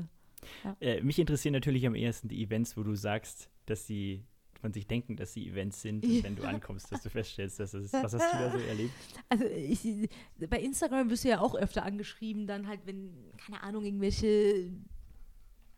[0.65, 0.77] ja.
[0.81, 4.25] äh, mich interessieren natürlich am ehesten die Events, wo du sagst, dass sie
[4.61, 7.73] von sich denken, dass sie Events sind und wenn du ankommst, dass du feststellst, dass
[7.73, 7.93] das ist.
[7.93, 8.93] Was hast du da so erlebt?
[9.29, 10.09] Also ich,
[10.49, 14.71] bei Instagram wirst du ja auch öfter angeschrieben, dann halt, wenn, keine Ahnung, irgendwelche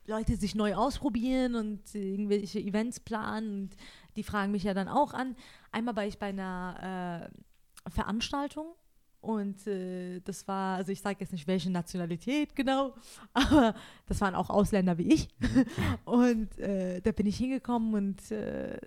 [0.06, 3.76] Leute sich neu ausprobieren und irgendwelche Events planen und
[4.16, 5.36] die fragen mich ja dann auch an.
[5.70, 7.30] Einmal war ich bei einer
[7.86, 8.74] äh, Veranstaltung
[9.28, 12.94] und äh, das war, also ich sage jetzt nicht, welche Nationalität genau,
[13.34, 13.74] aber
[14.06, 15.28] das waren auch Ausländer wie ich.
[15.38, 15.64] Mhm.
[16.06, 18.78] und äh, da bin ich hingekommen und äh,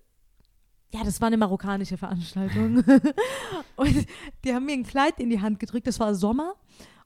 [0.94, 2.84] ja, das war eine marokkanische Veranstaltung.
[3.76, 4.08] und
[4.44, 6.56] die haben mir ein Kleid in die Hand gedrückt, das war Sommer.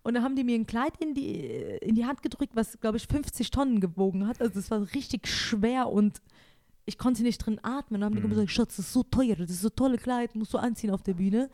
[0.01, 1.41] Und dann haben die mir ein Kleid in die,
[1.81, 4.39] in die Hand gedrückt, was, glaube ich, 50 Tonnen gewogen hat.
[4.39, 6.21] Also es war richtig schwer und
[6.85, 7.99] ich konnte nicht drin atmen.
[7.99, 8.29] Dann haben die mhm.
[8.29, 11.03] gesagt, Schatz, das ist so teuer, das ist so tolle Kleid, musst du anziehen auf
[11.03, 11.49] der Bühne.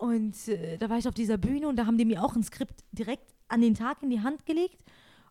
[0.00, 2.42] Und äh, da war ich auf dieser Bühne und da haben die mir auch ein
[2.42, 4.82] Skript direkt an den Tag in die Hand gelegt.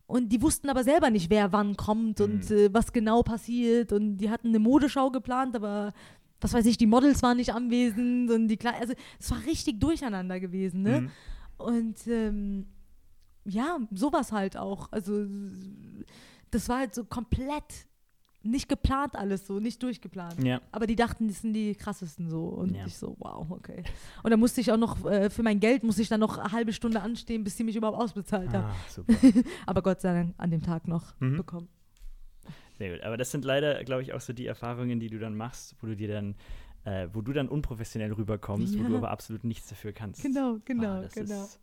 [0.05, 2.55] Und die wussten aber selber nicht, wer wann kommt und mhm.
[2.55, 3.91] äh, was genau passiert.
[3.91, 5.91] Und die hatten eine Modeschau geplant, aber
[6.39, 9.79] was weiß ich, die Models waren nicht anwesend und die Kle also es war richtig
[9.79, 11.01] durcheinander gewesen, ne?
[11.01, 11.11] Mhm.
[11.57, 12.67] Und ähm,
[13.45, 14.91] ja, sowas halt auch.
[14.91, 15.25] Also
[16.51, 17.87] das war halt so komplett
[18.41, 20.43] nicht geplant alles so, nicht durchgeplant.
[20.43, 20.61] Ja.
[20.71, 22.45] Aber die dachten, das sind die krassesten so.
[22.45, 22.85] Und ja.
[22.85, 23.83] ich so, wow, okay.
[24.23, 26.51] Und dann musste ich auch noch, äh, für mein Geld musste ich dann noch eine
[26.51, 28.67] halbe Stunde anstehen, bis sie mich überhaupt ausbezahlt haben.
[28.67, 29.13] Ah,
[29.65, 31.37] Aber Gott sei Dank an dem Tag noch mhm.
[31.37, 31.67] bekommen.
[32.77, 33.03] Sehr gut.
[33.03, 35.87] Aber das sind leider, glaube ich, auch so die Erfahrungen, die du dann machst, wo
[35.87, 36.35] du dir dann
[36.85, 38.83] äh, wo du dann unprofessionell rüberkommst, ja.
[38.83, 40.21] wo du aber absolut nichts dafür kannst.
[40.21, 41.43] Genau, genau, ah, genau.
[41.43, 41.59] Ist,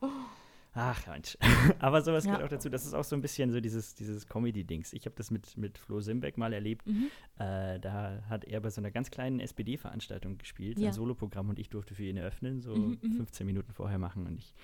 [0.78, 1.38] Ach, Mensch.
[1.78, 2.32] Aber sowas ja.
[2.32, 2.68] gehört auch dazu.
[2.68, 4.92] Das ist auch so ein bisschen so dieses, dieses Comedy-Dings.
[4.92, 6.86] Ich habe das mit, mit Flo Simbeck mal erlebt.
[6.86, 7.08] Mhm.
[7.38, 10.88] Äh, da hat er bei so einer ganz kleinen SPD-Veranstaltung gespielt, ja.
[10.88, 13.52] ein Soloprogramm, und ich durfte für ihn eröffnen, so mhm, 15 mhm.
[13.52, 14.26] Minuten vorher machen.
[14.26, 14.54] Und ich,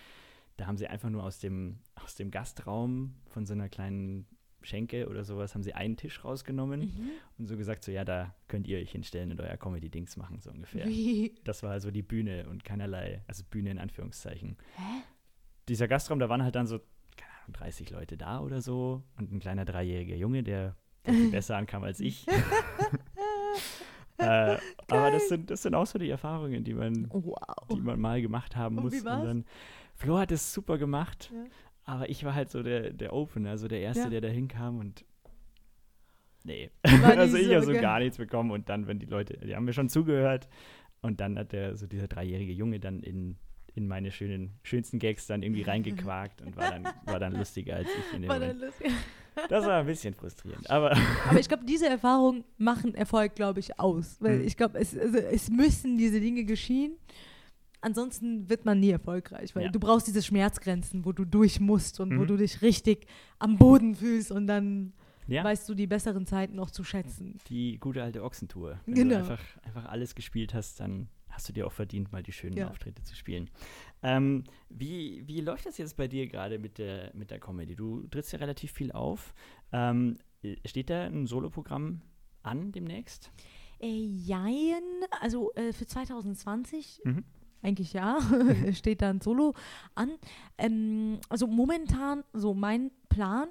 [0.58, 4.26] da haben sie einfach nur aus dem, aus dem Gastraum von so einer kleinen
[4.60, 7.10] Schenke oder sowas, haben sie einen Tisch rausgenommen mhm.
[7.38, 10.50] und so gesagt, so ja, da könnt ihr euch hinstellen und euer Comedy-Dings machen, so
[10.50, 10.86] ungefähr.
[10.86, 11.34] Wie?
[11.44, 14.56] Das war also die Bühne und keinerlei, also Bühne in Anführungszeichen.
[14.76, 15.02] Hä?
[15.68, 16.78] Dieser Gastraum, da waren halt dann so,
[17.16, 21.30] keine Ahnung, 30 Leute da oder so und ein kleiner dreijähriger Junge, der, der viel
[21.30, 22.26] besser ankam als ich.
[24.18, 24.56] äh,
[24.88, 27.36] aber das sind, das sind auch so die Erfahrungen, die man, wow.
[27.72, 28.94] die man mal gemacht haben und muss.
[28.94, 29.44] Und dann,
[29.94, 31.44] Flo hat es super gemacht, ja.
[31.84, 34.10] aber ich war halt so der, der Opener, also der Erste, ja.
[34.10, 35.04] der da hinkam und
[36.44, 36.70] Nee.
[37.02, 39.72] Also ich habe so gar nichts bekommen und dann, wenn die Leute, die haben mir
[39.72, 40.48] schon zugehört
[41.00, 43.36] und dann hat der, so dieser dreijährige Junge dann in,
[43.74, 47.88] in meine schönen, schönsten Gags dann irgendwie reingequakt und war dann, war dann lustiger als
[47.88, 48.64] ich in dem War dann Moment.
[48.78, 48.92] lustig.
[49.48, 50.90] Das war ein bisschen frustrierend, aber
[51.28, 54.16] Aber ich glaube, diese Erfahrungen machen Erfolg, glaube ich, aus.
[54.20, 54.44] Weil Mhm.
[54.46, 56.96] ich glaube, es, also, es müssen diese Dinge geschehen.
[57.80, 59.70] Ansonsten wird man nie erfolgreich, weil Ja.
[59.70, 62.26] du brauchst diese Schmerzgrenzen, wo du durch musst und wo Mhm.
[62.28, 63.06] du dich richtig
[63.40, 64.92] am Boden fühlst und dann
[65.26, 67.38] ja, weißt du die besseren Zeiten noch zu schätzen.
[67.48, 68.78] die gute alte Ochsentour.
[68.86, 69.14] Wenn Genau.
[69.14, 72.56] du einfach, einfach alles gespielt hast, dann hast du dir auch verdient, mal die schönen
[72.56, 72.68] Ja.
[72.68, 73.50] Auftritte zu spielen.
[74.02, 77.74] Ähm, wie, wie läuft das jetzt bei dir gerade mit der, mit der Comedy?
[77.74, 79.34] Du trittst ja relativ viel auf.
[79.72, 80.18] Ähm,
[80.64, 82.02] steht da ein Soloprogramm
[82.42, 83.30] an demnächst?
[83.80, 84.82] Äh, jein,
[85.20, 87.24] also äh, für 2020 Mhm.
[87.62, 88.18] eigentlich ja,
[88.74, 89.54] steht da ein Solo
[89.94, 90.16] an.
[90.58, 93.48] Ähm, also momentan, so mein Plan,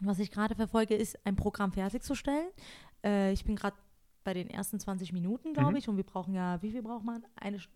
[0.00, 2.48] was ich gerade verfolge, ist, ein Programm fertigzustellen.
[3.04, 3.76] Äh, ich bin gerade
[4.24, 5.76] bei den ersten 20 Minuten, glaube Mhm.
[5.76, 7.22] ich, und wir brauchen ja, wie viel braucht man?
[7.36, 7.68] Eine St-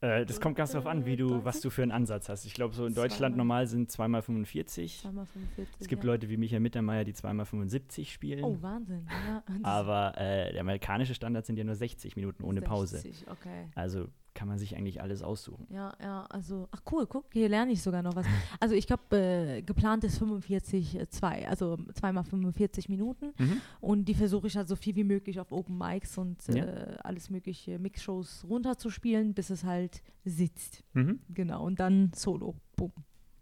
[0.00, 1.62] Äh, das kommt ganz darauf an, wie du, was 30?
[1.62, 2.44] du für einen Ansatz hast.
[2.44, 2.94] Ich glaube, so in.
[2.94, 5.00] Deutschland normal sind 2x45.
[5.00, 5.76] zweimal 45.
[5.80, 6.10] Es gibt ja.
[6.10, 8.44] Leute wie Michael Mittermeier, die 2x75 spielen.
[8.44, 9.06] Oh, Wahnsinn.
[9.28, 12.98] Ja, aber äh, der amerikanische Standard sind ja nur 60 Minuten ohne Pause.
[12.98, 13.68] 60, Okay.
[13.74, 15.66] Also kann man sich eigentlich alles aussuchen.
[15.70, 18.26] Ja, ja, also, ach cool, guck, hier lerne ich sogar noch was.
[18.60, 23.60] Also ich glaube, äh, geplant ist 45, äh, zwei, also zweimal 45 Minuten Mhm.
[23.80, 26.64] und die versuche ich halt so viel wie möglich auf Open Mics und Ja.
[26.64, 30.82] äh, alles mögliche Mixshows runterzuspielen, bis es halt sitzt.
[30.94, 31.20] Mhm.
[31.28, 32.54] Genau, und dann Solo.
[32.76, 32.92] Boom.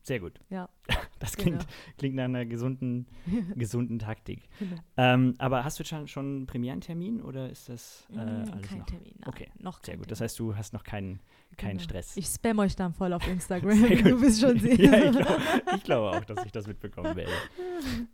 [0.02, 0.40] Sehr gut.
[0.50, 0.68] Ja.
[1.22, 1.50] Das Genau.
[1.58, 1.66] klingt,
[1.98, 3.06] klingt nach einer gesunden,
[3.54, 4.48] gesunden Taktik.
[4.58, 4.74] Genau.
[4.96, 8.86] Ähm, aber hast du schon, schon einen Premierentermin oder ist das äh, alles kein noch?
[8.86, 9.14] Termin.
[9.20, 10.10] Nein, Okay, noch Sehr gut.
[10.10, 11.20] Das heißt, du hast noch keinen,
[11.56, 11.84] keinen Genau.
[11.84, 12.16] Stress.
[12.16, 13.70] Ich spam euch dann voll auf Instagram.
[13.86, 14.80] Sehr du wirst schon sehen.
[14.80, 17.30] ja, ich, glaub, glaube auch, dass ich das mitbekommen werde.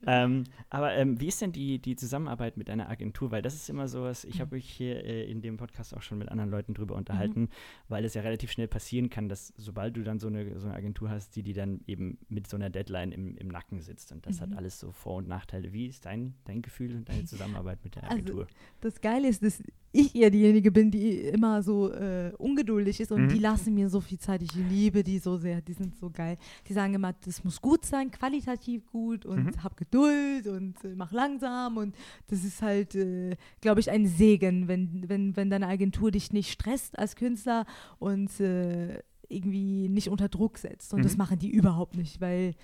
[0.06, 3.30] ähm, aber ähm, wie ist denn die, die Zusammenarbeit mit deiner Agentur?
[3.30, 6.18] Weil das ist immer sowas, ich habe mich hier äh, in dem Podcast auch schon
[6.18, 7.48] mit anderen Leuten drüber unterhalten,
[7.88, 10.76] weil es ja relativ schnell passieren kann, dass sobald du dann so eine, so eine
[10.76, 14.26] Agentur hast, die die dann eben mit so einer Deadline im, im Nacken sitzt und
[14.26, 14.56] das hat Mhm.
[14.56, 15.72] alles so Vor- und Nachteile.
[15.72, 18.46] Wie ist dein, dein Gefühl und deine Zusammenarbeit mit der Also, Agentur?
[18.80, 19.62] Das Geile ist, dass
[19.92, 23.28] ich eher diejenige bin, die immer so äh, ungeduldig ist und Mhm.
[23.28, 24.42] die lassen mir so viel Zeit.
[24.42, 26.36] Ich liebe die so sehr, die sind so geil.
[26.68, 29.62] Die sagen immer, das muss gut sein, qualitativ gut und Mhm.
[29.64, 31.94] hab Geduld und äh, mach langsam und
[32.28, 36.52] das ist halt, äh, glaube ich, ein Segen, wenn, wenn, wenn deine Agentur dich nicht
[36.52, 37.64] stresst als Künstler
[37.98, 40.94] und äh, irgendwie nicht unter Druck setzt.
[40.94, 41.18] Und das Mhm.
[41.18, 42.54] machen die überhaupt nicht, weil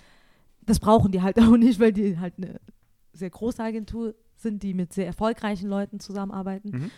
[0.65, 2.59] das brauchen die halt auch nicht, weil die halt eine
[3.13, 6.69] sehr große Agentur sind, die mit sehr erfolgreichen Leuten zusammenarbeiten.
[6.71, 6.91] Mhm.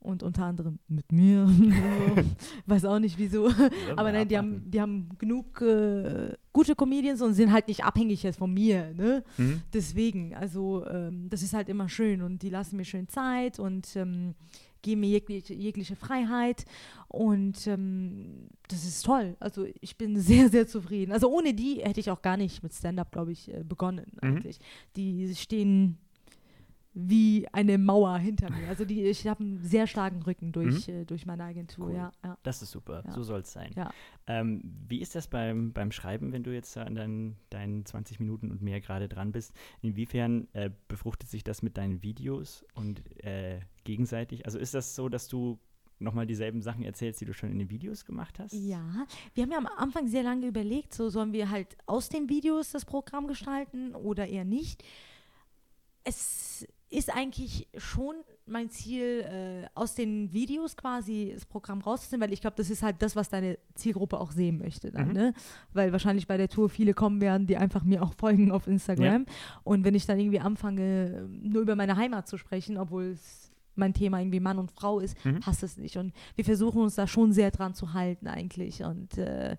[0.00, 1.48] Und unter anderem mit mir.
[2.66, 3.48] Weiß auch nicht wieso.
[3.94, 8.24] Aber nein, die haben, die haben genug äh, gute Comedians und sind halt nicht abhängig
[8.24, 8.92] jetzt von mir.
[8.94, 9.22] Ne?
[9.38, 9.62] Mhm.
[9.72, 13.94] Deswegen, also ähm, das ist halt immer schön und die lassen mir schön Zeit und
[13.94, 14.34] ähm,
[14.82, 16.64] geben mir jegliche, jegliche Freiheit
[17.08, 19.36] und ähm, das ist toll.
[19.40, 21.12] Also ich bin sehr, sehr zufrieden.
[21.12, 24.28] Also ohne die hätte ich auch gar nicht mit Stand-up, glaube ich, äh, begonnen Mhm.
[24.28, 24.58] eigentlich.
[24.96, 25.98] Die stehen
[26.94, 28.68] wie eine Mauer hinter mir.
[28.68, 31.94] Also die, ich habe einen sehr starken Rücken durch, äh, durch meine Agentur, Cool.
[31.94, 32.12] ja.
[32.22, 32.36] ja.
[32.42, 33.12] Das ist super, Ja.
[33.12, 33.70] so soll es sein.
[33.74, 33.90] Ja.
[34.26, 38.20] Ähm, wie ist das beim, beim Schreiben, wenn du jetzt da an deinen, deinen 20
[38.20, 39.54] Minuten und mehr gerade dran bist?
[39.80, 44.44] Inwiefern äh, befruchtet sich das mit deinen Videos und äh, gegenseitig?
[44.44, 45.58] Also ist das so, dass du
[45.98, 48.52] nochmal dieselben Sachen erzählst, die du schon in den Videos gemacht hast?
[48.52, 52.28] Ja, wir haben ja am Anfang sehr lange überlegt, so sollen wir halt aus den
[52.28, 54.82] Videos das Programm gestalten oder eher nicht.
[56.04, 58.14] Es ist eigentlich schon
[58.46, 62.82] mein Ziel, äh, aus den Videos quasi das Programm rauszunehmen, weil ich glaube, das ist
[62.82, 65.12] halt das, was deine Zielgruppe auch sehen möchte dann, Mhm.
[65.14, 65.34] ne?
[65.72, 69.26] Weil wahrscheinlich bei der Tour viele kommen werden, die einfach mir auch folgen auf Instagram.
[69.64, 73.94] Und wenn ich dann irgendwie anfange, nur über meine Heimat zu sprechen, obwohl es mein
[73.94, 75.40] Thema irgendwie Mann und Frau ist, Mhm.
[75.40, 75.96] passt es nicht.
[75.96, 78.82] Und wir versuchen uns da schon sehr dran zu halten eigentlich.
[78.84, 79.56] Und äh,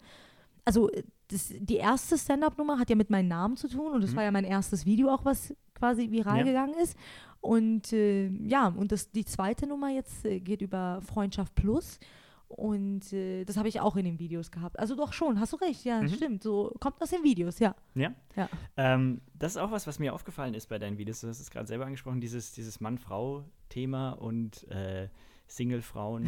[0.66, 4.12] also äh, das, die erste Stand-up-Nummer hat ja mit meinem Namen zu tun und das
[4.12, 4.16] Mhm.
[4.18, 6.44] war ja mein erstes Video auch, was quasi viral Ja.
[6.44, 6.98] gegangen ist.
[7.42, 12.00] Und äh, ja, und das, die zweite Nummer jetzt äh, geht über Freundschaft Plus.
[12.48, 14.78] Und äh, das habe ich auch in den Videos gehabt.
[14.78, 16.10] Also doch schon, hast du recht, ja, Mhm.
[16.10, 16.44] stimmt.
[16.44, 17.76] So kommt aus den Videos, ja.
[17.96, 18.14] Ja?
[18.36, 18.48] Ja.
[18.78, 21.22] Ähm, das ist auch was, was mir aufgefallen ist bei deinen Videos.
[21.22, 25.10] Du hast es gerade selber angesprochen, dieses, dieses Mann-Frau-Thema und äh,
[25.48, 26.24] Single-Frauen,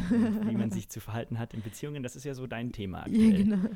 [0.48, 2.04] wie man sich zu verhalten hat in Beziehungen.
[2.04, 3.32] Das ist ja so dein Thema aktuell.
[3.32, 3.70] Ja, genau.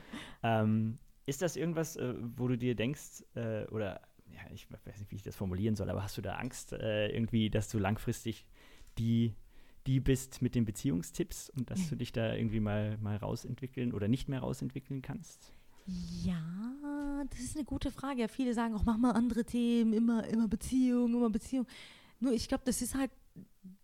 [0.43, 0.97] Ähm,
[1.29, 5.15] ist das irgendwas, äh, wo du dir denkst, äh, oder ja, ich weiß nicht, wie
[5.15, 8.45] ich das formulieren soll, aber hast du da Angst äh, irgendwie, dass du langfristig
[8.97, 9.35] die,
[9.87, 14.07] die bist mit den Beziehungstipps und dass du dich da irgendwie mal, mal rausentwickeln oder
[14.07, 15.53] nicht mehr rausentwickeln kannst?
[16.23, 18.21] Ja, das ist eine gute Frage.
[18.21, 21.65] Ja, viele sagen auch, mach mal andere Themen, immer, immer Beziehung, immer Beziehung.
[22.19, 23.11] Nur ich glaube, das ist halt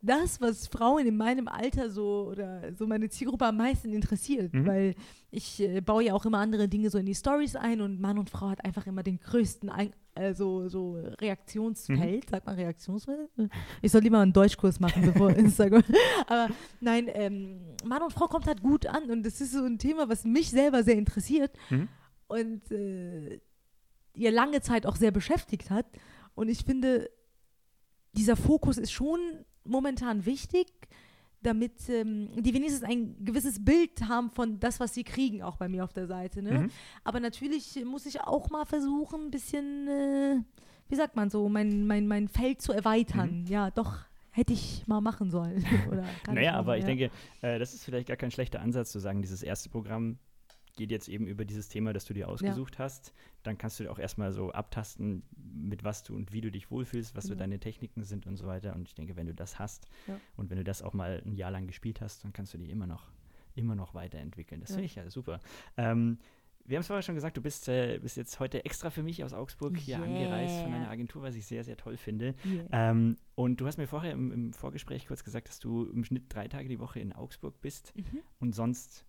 [0.02, 4.68] das, was Frauen in meinem Alter so oder so meine Zielgruppe am meisten interessiert, mhm.
[4.68, 4.96] weil
[5.32, 8.20] ich äh, baue ja auch immer andere Dinge so in die Stories ein und Mann
[8.20, 12.30] und Frau hat einfach immer den größten ein also so Reaktionsfeld, mhm.
[12.30, 13.30] sagt man Reaktionsfeld?
[13.82, 15.84] Ich soll lieber einen Deutschkurs machen, bevor Instagram.
[16.28, 19.78] Aber nein, ähm, Mann und Frau kommt halt gut an und das ist so ein
[19.78, 21.90] Thema, was mich selber sehr interessiert mhm.
[22.28, 23.42] und äh,
[24.14, 25.86] ihr lange Zeit auch sehr beschäftigt hat.
[26.34, 27.10] Und ich finde,
[28.16, 29.20] dieser Fokus ist schon
[29.64, 30.68] momentan wichtig,
[31.42, 35.68] damit ähm, die wenigstens ein gewisses Bild haben von das, was sie kriegen, auch bei
[35.68, 36.42] mir auf der Seite.
[36.42, 36.52] Ne?
[36.52, 36.72] Mhm.
[37.04, 40.36] Aber natürlich muss ich auch mal versuchen, ein bisschen, äh,
[40.90, 43.42] wie sagt man so, mein, mein, mein Feld zu erweitern.
[43.42, 43.48] Mhm.
[43.48, 44.00] Ja, doch
[44.32, 45.64] hätte ich mal machen sollen.
[46.28, 49.22] naja, machen, aber ich denke, äh, das ist vielleicht gar kein schlechter Ansatz zu sagen,
[49.22, 50.18] dieses erste Programm
[50.76, 52.86] geht jetzt eben über dieses Thema, das du dir ausgesucht ja.
[52.86, 53.14] hast.
[53.44, 57.16] Dann kannst du auch erstmal so abtasten, mit was du und wie du dich wohlfühlst,
[57.16, 57.30] was ja.
[57.30, 58.76] so deine Techniken sind und so weiter.
[58.76, 60.20] Und ich denke, wenn du das hast ja.
[60.36, 62.70] und wenn du das auch mal ein Jahr lang gespielt hast, dann kannst du die
[62.70, 63.12] immer noch,
[63.56, 64.62] immer noch weiterentwickeln.
[64.62, 65.40] Das finde ich ja super.
[65.78, 66.18] Ähm,
[66.68, 69.24] wir haben es vorher schon gesagt, du bist, äh, bist jetzt heute extra für mich
[69.24, 70.06] aus Augsburg hier yeah.
[70.06, 72.34] angereist von einer Agentur, was ich sehr, sehr toll finde.
[72.44, 72.90] Yeah.
[72.92, 76.24] Ähm, und du hast mir vorher im, im, Vorgespräch kurz gesagt, dass du im Schnitt
[76.30, 78.22] drei Tage die Woche in Augsburg bist mhm.
[78.40, 79.06] und sonst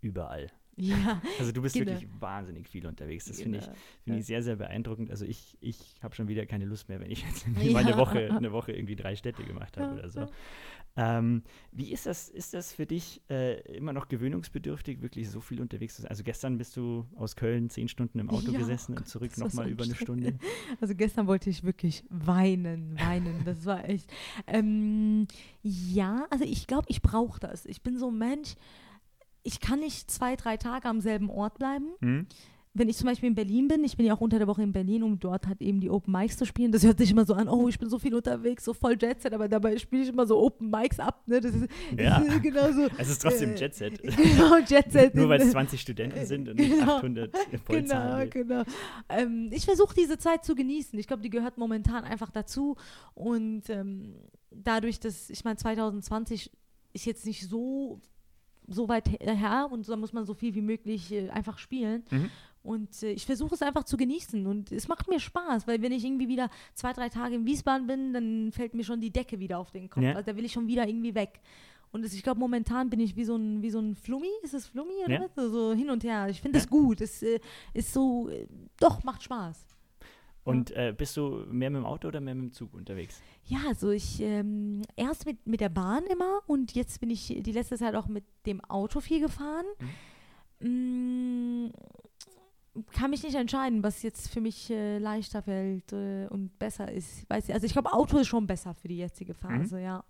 [0.00, 0.50] überall.
[0.76, 1.22] Ja.
[1.38, 1.92] Also du bist genau.
[1.92, 3.26] wirklich wahnsinnig viel unterwegs.
[3.26, 3.44] Das genau.
[3.44, 3.64] finde ich,
[4.04, 4.16] find ja.
[4.16, 5.10] ich sehr, sehr beeindruckend.
[5.10, 7.72] Also ich, ich habe schon wieder keine Lust mehr, wenn ich jetzt ja.
[7.72, 10.28] mal eine Woche, eine Woche irgendwie drei Städte gemacht habe oder so.
[10.98, 15.60] Ähm, wie ist das, ist das für dich äh, immer noch gewöhnungsbedürftig, wirklich so viel
[15.60, 16.10] unterwegs zu sein?
[16.10, 19.36] Also gestern bist du aus Köln zehn Stunden im Auto ja, gesessen Gott, und zurück
[19.36, 20.38] nochmal über eine Stunde.
[20.80, 23.44] Also gestern wollte ich wirklich weinen, weinen.
[23.44, 24.10] Das war echt.
[24.46, 25.26] Ähm,
[25.62, 27.66] ja, also ich glaube, ich brauche das.
[27.66, 28.54] Ich bin so ein Mensch,
[29.46, 31.86] ich kann nicht zwei, drei Tage am selben Ort bleiben.
[32.00, 32.26] Mhm.
[32.74, 34.72] Wenn ich zum Beispiel in Berlin bin, ich bin ja auch unter der Woche in
[34.72, 36.72] Berlin, um dort halt eben die Open Mics zu spielen.
[36.72, 39.32] Das hört sich immer so an, oh, ich bin so viel unterwegs, so voll Jetset,
[39.32, 41.22] aber dabei spiele ich immer so Open Mics ab.
[41.26, 41.40] Ne?
[41.40, 42.18] Das ist, ja.
[42.22, 42.88] ist genauso.
[42.98, 44.02] Es ist trotzdem äh, Jetset.
[44.16, 45.14] Genau, Jetset.
[45.14, 47.32] Nur weil es 20 Studenten sind und genau, 800
[47.68, 48.62] Genau, genau.
[49.08, 50.98] Ähm, ich versuche diese Zeit zu genießen.
[50.98, 52.76] Ich glaube, die gehört momentan einfach dazu.
[53.14, 54.16] Und ähm,
[54.50, 56.50] dadurch, dass, ich meine, 2020
[56.92, 58.02] ist jetzt nicht so
[58.68, 62.04] so weit her und da muss man so viel wie möglich äh, einfach spielen.
[62.10, 62.30] Mhm.
[62.62, 65.92] Und äh, ich versuche es einfach zu genießen und es macht mir Spaß, weil wenn
[65.92, 69.38] ich irgendwie wieder zwei, drei Tage in Wiesbaden bin, dann fällt mir schon die Decke
[69.38, 70.02] wieder auf den Kopf.
[70.02, 70.14] Ja.
[70.14, 71.40] Also da will ich schon wieder irgendwie weg.
[71.92, 74.28] Und das, ich glaube, momentan bin ich wie so ein, wie so ein Flummi.
[74.42, 75.20] Ist es Flummi oder ja.
[75.20, 75.34] was?
[75.34, 76.28] So also hin und her.
[76.28, 76.70] Ich finde es ja.
[76.70, 77.00] gut.
[77.00, 77.38] Es äh,
[77.72, 78.46] ist so, äh,
[78.80, 79.64] doch, macht Spaß.
[80.46, 83.20] Und äh, bist du mehr mit dem Auto oder mehr mit dem Zug unterwegs?
[83.46, 87.52] Ja, also ich ähm, erst mit, mit der Bahn immer und jetzt bin ich die
[87.52, 89.66] letzte Zeit auch mit dem Auto viel gefahren.
[90.60, 91.66] Mhm.
[91.66, 91.72] Mm,
[92.92, 97.28] kann mich nicht entscheiden, was jetzt für mich äh, leichter fällt äh, und besser ist.
[97.28, 99.82] Weiß, also ich glaube, Auto ist schon besser für die jetzige Phase, mhm.
[99.82, 100.04] ja.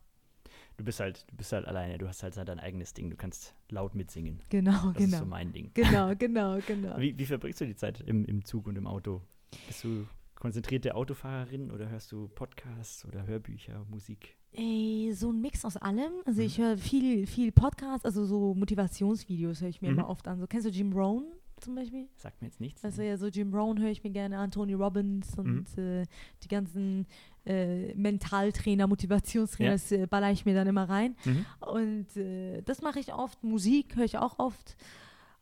[0.76, 3.54] Du bist halt, du bist halt alleine, du hast halt dein eigenes Ding, du kannst
[3.70, 4.42] laut mitsingen.
[4.50, 4.92] Genau, das genau.
[4.92, 5.70] Das ist so mein Ding.
[5.72, 6.98] Genau, genau, genau.
[6.98, 9.22] Wie, wie verbringst du die Zeit im, im Zug und im Auto?
[9.66, 14.36] Bist du konzentrierte Autofahrerin oder hörst du Podcasts oder Hörbücher, Musik?
[14.52, 16.12] Ey, so ein Mix aus allem.
[16.24, 16.46] Also mhm.
[16.46, 19.98] ich höre viel, viel Podcasts, also so Motivationsvideos höre ich mir mhm.
[19.98, 20.38] immer oft an.
[20.38, 21.24] So kennst du Jim Rohn
[21.60, 22.08] zum Beispiel?
[22.16, 22.84] Sagt mir jetzt nichts.
[22.84, 25.82] Also ja, so Jim Rohn höre ich mir gerne an, Tony Robbins und mhm.
[25.82, 26.06] äh,
[26.42, 27.06] die ganzen
[27.44, 29.74] äh, Mentaltrainer, Motivationstrainer, ja.
[29.74, 31.16] das äh, baller ich mir dann immer rein.
[31.24, 31.46] Mhm.
[31.60, 33.42] Und äh, das mache ich oft.
[33.42, 34.76] Musik höre ich auch oft.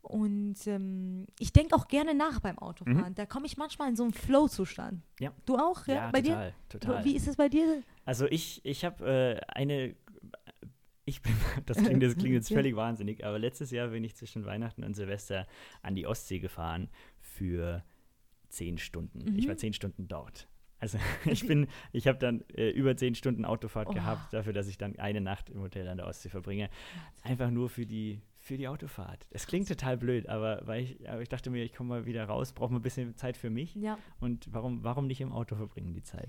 [0.05, 3.11] Und ähm, ich denke auch gerne nach beim Autofahren.
[3.11, 3.15] Mhm.
[3.15, 5.03] Da komme ich manchmal in so einen Flow-Zustand.
[5.19, 5.33] Ja.
[5.47, 5.87] Du auch?
[5.87, 6.79] Ja, ja bei total, dir?
[6.79, 7.05] total.
[7.05, 7.83] Wie ist es bei dir?
[8.05, 9.97] Also ich, ich habe äh, eine,
[11.07, 11.33] ich bin,
[11.65, 14.95] das klingt, das klingt jetzt völlig wahnsinnig, aber letztes Jahr bin ich zwischen Weihnachten und
[14.95, 15.47] Silvester
[15.83, 17.83] an die Ostsee gefahren für
[18.51, 19.33] zehn Stunden.
[19.33, 19.39] Mhm.
[19.39, 20.49] Ich war zehn Stunden dort.
[20.79, 23.95] Also ich bin, ich habe dann äh, über zehn Stunden Autofahrt oh.
[23.95, 26.69] gehabt, dafür, dass ich dann eine Nacht im Hotel an der Ostsee verbringe.
[27.23, 29.27] Einfach nur für die, für die Autofahrt.
[29.31, 32.27] Das klingt total blöd, aber weil ich, aber ich dachte mir, ich komme mal wieder
[32.27, 33.75] raus, brauche mal ein bisschen Zeit für mich.
[33.75, 33.99] Ja.
[34.21, 36.29] Und warum, warum nicht im Auto verbringen die Zeit?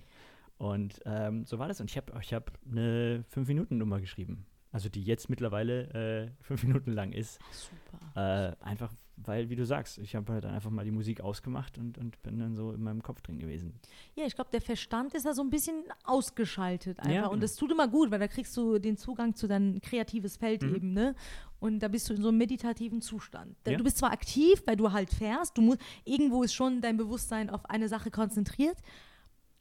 [0.57, 1.81] Und ähm, so war das.
[1.81, 4.45] Und ich habe ich hab eine 5-Minuten-Nummer geschrieben.
[4.71, 7.39] Also die jetzt mittlerweile äh, fünf Minuten lang ist.
[7.51, 8.55] Super.
[8.61, 11.77] Äh, einfach, weil, wie du sagst, ich habe halt dann einfach mal die Musik ausgemacht
[11.77, 13.73] und, und bin dann so in meinem Kopf drin gewesen.
[14.15, 17.13] Ja, ich glaube, der Verstand ist da so ein bisschen ausgeschaltet einfach.
[17.13, 20.37] Ja, und das tut immer gut, weil da kriegst du den Zugang zu deinem kreatives
[20.37, 20.75] Feld mhm.
[20.75, 21.15] eben, ne?
[21.59, 23.55] Und da bist du in so einem meditativen Zustand.
[23.65, 23.77] Ja.
[23.77, 27.49] Du bist zwar aktiv, weil du halt fährst, du musst, irgendwo ist schon dein Bewusstsein
[27.49, 28.77] auf eine Sache konzentriert,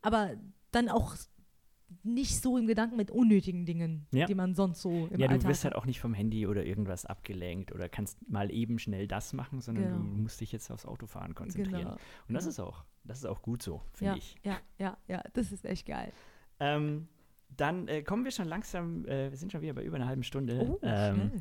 [0.03, 0.33] aber
[0.73, 1.15] dann auch
[2.03, 4.27] nicht so im Gedanken mit unnötigen Dingen, ja.
[4.27, 6.65] die man sonst so im Ja, Alltag du wirst halt auch nicht vom Handy oder
[6.65, 9.97] irgendwas abgelenkt oder kannst mal eben schnell das machen, sondern genau.
[9.99, 11.83] du musst dich jetzt aufs Autofahren konzentrieren.
[11.83, 11.97] Genau.
[12.29, 12.51] Und das ja.
[12.51, 14.37] ist auch, das ist auch gut so, finde ja, ich.
[14.43, 16.13] Ja, ja, ja, das ist echt geil.
[16.61, 17.09] Ähm,
[17.57, 20.25] dann äh, kommen wir schon langsam, äh, wir sind schon wieder bei über einer halben
[20.25, 20.59] Stunde.
[20.61, 21.41] Oh, ähm,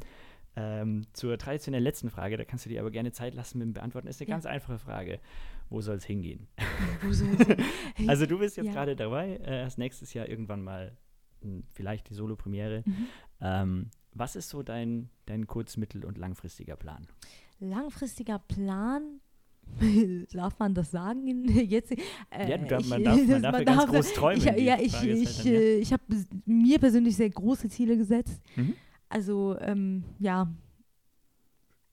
[0.56, 3.74] ähm, zur traditionellen letzten Frage, da kannst du dir aber gerne Zeit lassen mit dem
[3.74, 4.08] Beantworten.
[4.08, 5.20] Ist eine ganz einfache Frage.
[5.70, 6.48] Wo soll es hingehen?
[8.08, 8.72] Also du bist jetzt Ja.
[8.74, 10.98] gerade dabei, äh, hast nächstes Jahr irgendwann mal
[11.74, 12.84] vielleicht die Solo-Premiere.
[12.86, 13.08] Mhm.
[13.42, 17.06] Ähm, was ist so dein, dein kurz-, mittel- und langfristiger Plan?
[17.60, 19.20] Langfristiger Plan.
[20.34, 21.48] Darf man das sagen?
[21.50, 24.38] Jetzt, äh, Ja, darf- ich- man darf- man darf ja ganz groß träumen.
[24.58, 25.60] Ich, ja, ich, halt ich, dann, ja.
[25.60, 26.04] äh, ich habe
[26.46, 28.42] mir persönlich sehr große Ziele gesetzt.
[28.56, 28.74] Mhm.
[29.10, 30.52] Also, ähm, ja,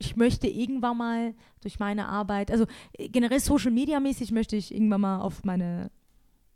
[0.00, 4.74] ich möchte irgendwann mal durch meine Arbeit, also äh, generell Social Media mäßig möchte ich
[4.74, 5.90] irgendwann mal auf meine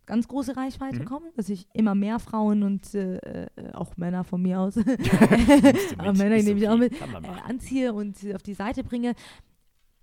[0.07, 1.05] ganz große Reichweite Mhm.
[1.05, 4.77] kommen, dass ich immer mehr Frauen und äh, äh, auch Männer von mir aus
[5.99, 9.15] aber mit, Männer nehme ich auch mit, äh, anziehe und auf die Seite bringe.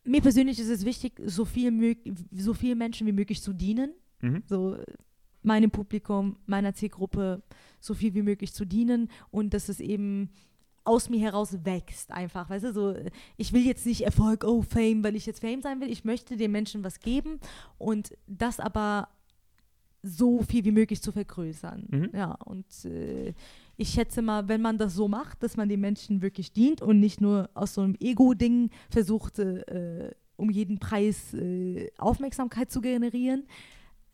[0.03, 1.95] Mir persönlich ist es wichtig, so viel,
[2.31, 3.93] so viel Menschen wie möglich zu dienen.
[4.21, 4.43] Mhm.
[4.47, 4.85] So äh,
[5.43, 7.41] meinem Publikum, meiner Zielgruppe
[7.79, 10.29] so viel wie möglich zu dienen und dass es eben
[10.83, 14.61] aus mir heraus wächst einfach, weißt du, so äh, ich will jetzt nicht Erfolg, oh
[14.61, 17.39] Fame, weil ich jetzt Fame sein will, ich möchte den Menschen was geben
[17.77, 19.09] und das aber
[20.03, 21.87] so viel wie möglich zu vergrößern.
[21.89, 22.09] Mhm.
[22.13, 23.33] Ja, und äh,
[23.77, 26.99] ich schätze mal, wenn man das so macht, dass man den Menschen wirklich dient und
[26.99, 33.43] nicht nur aus so einem Ego-Ding versucht, äh, um jeden Preis äh, Aufmerksamkeit zu generieren,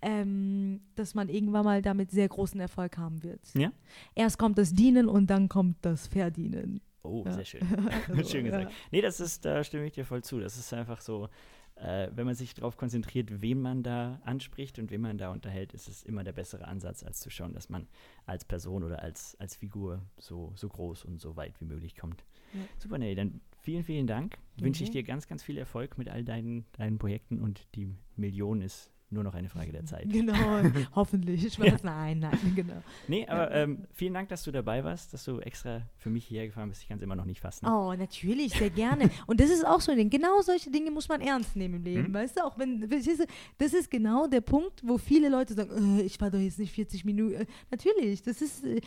[0.02, 3.42] ähm, dass man irgendwann mal damit sehr großen Erfolg haben wird.
[3.56, 3.72] Ja?
[4.16, 6.82] Erst kommt das Dienen und dann kommt das Verdienen.
[7.04, 7.32] Oh, Ja.
[7.34, 7.62] sehr schön.
[8.10, 8.70] Also, schön gesagt.
[8.70, 8.76] ja.
[8.92, 10.40] Nee, das ist, da stimme ich dir voll zu.
[10.40, 11.30] Das ist einfach so,
[11.76, 15.74] äh, wenn man sich darauf konzentriert, wen man da anspricht und wen man da unterhält,
[15.74, 17.88] ist es immer der bessere Ansatz, als zu schauen, dass man
[18.26, 22.24] als Person oder als, als Figur so, so groß und so weit wie möglich kommt.
[22.54, 22.62] Ja.
[22.78, 24.38] Super, nee, dann vielen, vielen Dank.
[24.60, 28.62] Wünsche ich dir ganz, ganz viel Erfolg mit all deinen, deinen Projekten und die Million
[28.62, 30.06] ist nur noch eine Frage der Zeit.
[30.12, 30.34] Genau,
[30.96, 31.46] hoffentlich.
[31.46, 32.82] Ich weiß, nein, nein, genau.
[33.08, 33.64] Nee, aber Ja.
[33.64, 36.82] ähm, vielen Dank, dass du dabei warst, dass du extra für mich hierher gefahren bist.
[36.82, 37.66] Ich kann es immer noch nicht fassen.
[37.68, 39.10] Oh, natürlich, sehr gerne.
[39.28, 40.10] Und das ist auch so ein Ding.
[40.10, 42.14] Genau solche Dinge muss man ernst nehmen im Leben, Mhm.
[42.14, 42.44] weißt du?
[42.46, 42.88] Auch wenn,
[43.58, 46.74] das ist genau der Punkt, wo viele Leute sagen, äh, ich war doch jetzt nicht
[46.74, 47.36] 40 Minuten.
[47.36, 48.82] Äh, natürlich, das ist, äh,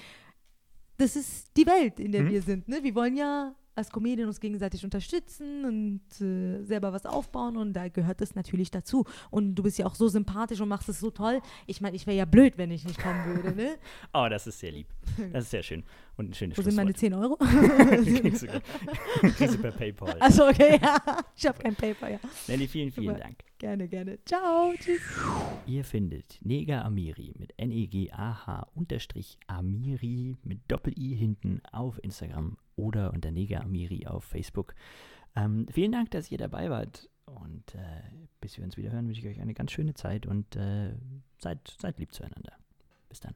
[0.99, 2.31] das ist die Welt, in der Mhm.
[2.31, 2.69] wir sind.
[2.69, 2.81] Ne?
[2.83, 7.89] Wir wollen ja als Comedian uns gegenseitig unterstützen und äh, selber was aufbauen und da
[7.89, 9.05] gehört das natürlich dazu.
[9.31, 11.41] Und du bist ja auch so sympathisch und machst es so toll.
[11.67, 13.79] Ich meine, ich wäre ja blöd, wenn ich nicht kommen würde, ne?
[14.13, 14.89] Oh, das ist sehr lieb.
[15.33, 15.85] Das ist sehr schön.
[16.17, 17.11] Und ein schönes Wo sind meine Schlusswort.
[17.11, 17.37] 10 Euro?
[18.21, 18.47] Kriegst du,
[19.37, 20.17] kriegst du per Paypal.
[20.21, 20.99] Achso, okay, ja.
[21.35, 22.19] Ich habe kein Paper, ja.
[22.49, 23.21] Nelly, vielen, vielen Super.
[23.21, 23.39] Dank.
[23.59, 24.19] Gerne, gerne.
[24.25, 25.01] Ciao, tschüss.
[25.67, 33.31] Ihr findet Nega Amiri mit N-E-G-A-H unterstrich Amiri mit Doppel-I hinten auf Instagram oder unter
[33.31, 34.75] Nega Amiri auf Facebook.
[35.37, 37.09] Ähm, vielen Dank, dass ihr dabei wart.
[37.27, 38.03] Und äh,
[38.41, 40.95] bis wir uns wieder hören, wünsche ich euch eine ganz schöne Zeit und äh,
[41.39, 42.53] seid, seid lieb zueinander.
[43.09, 43.35] Bis dann.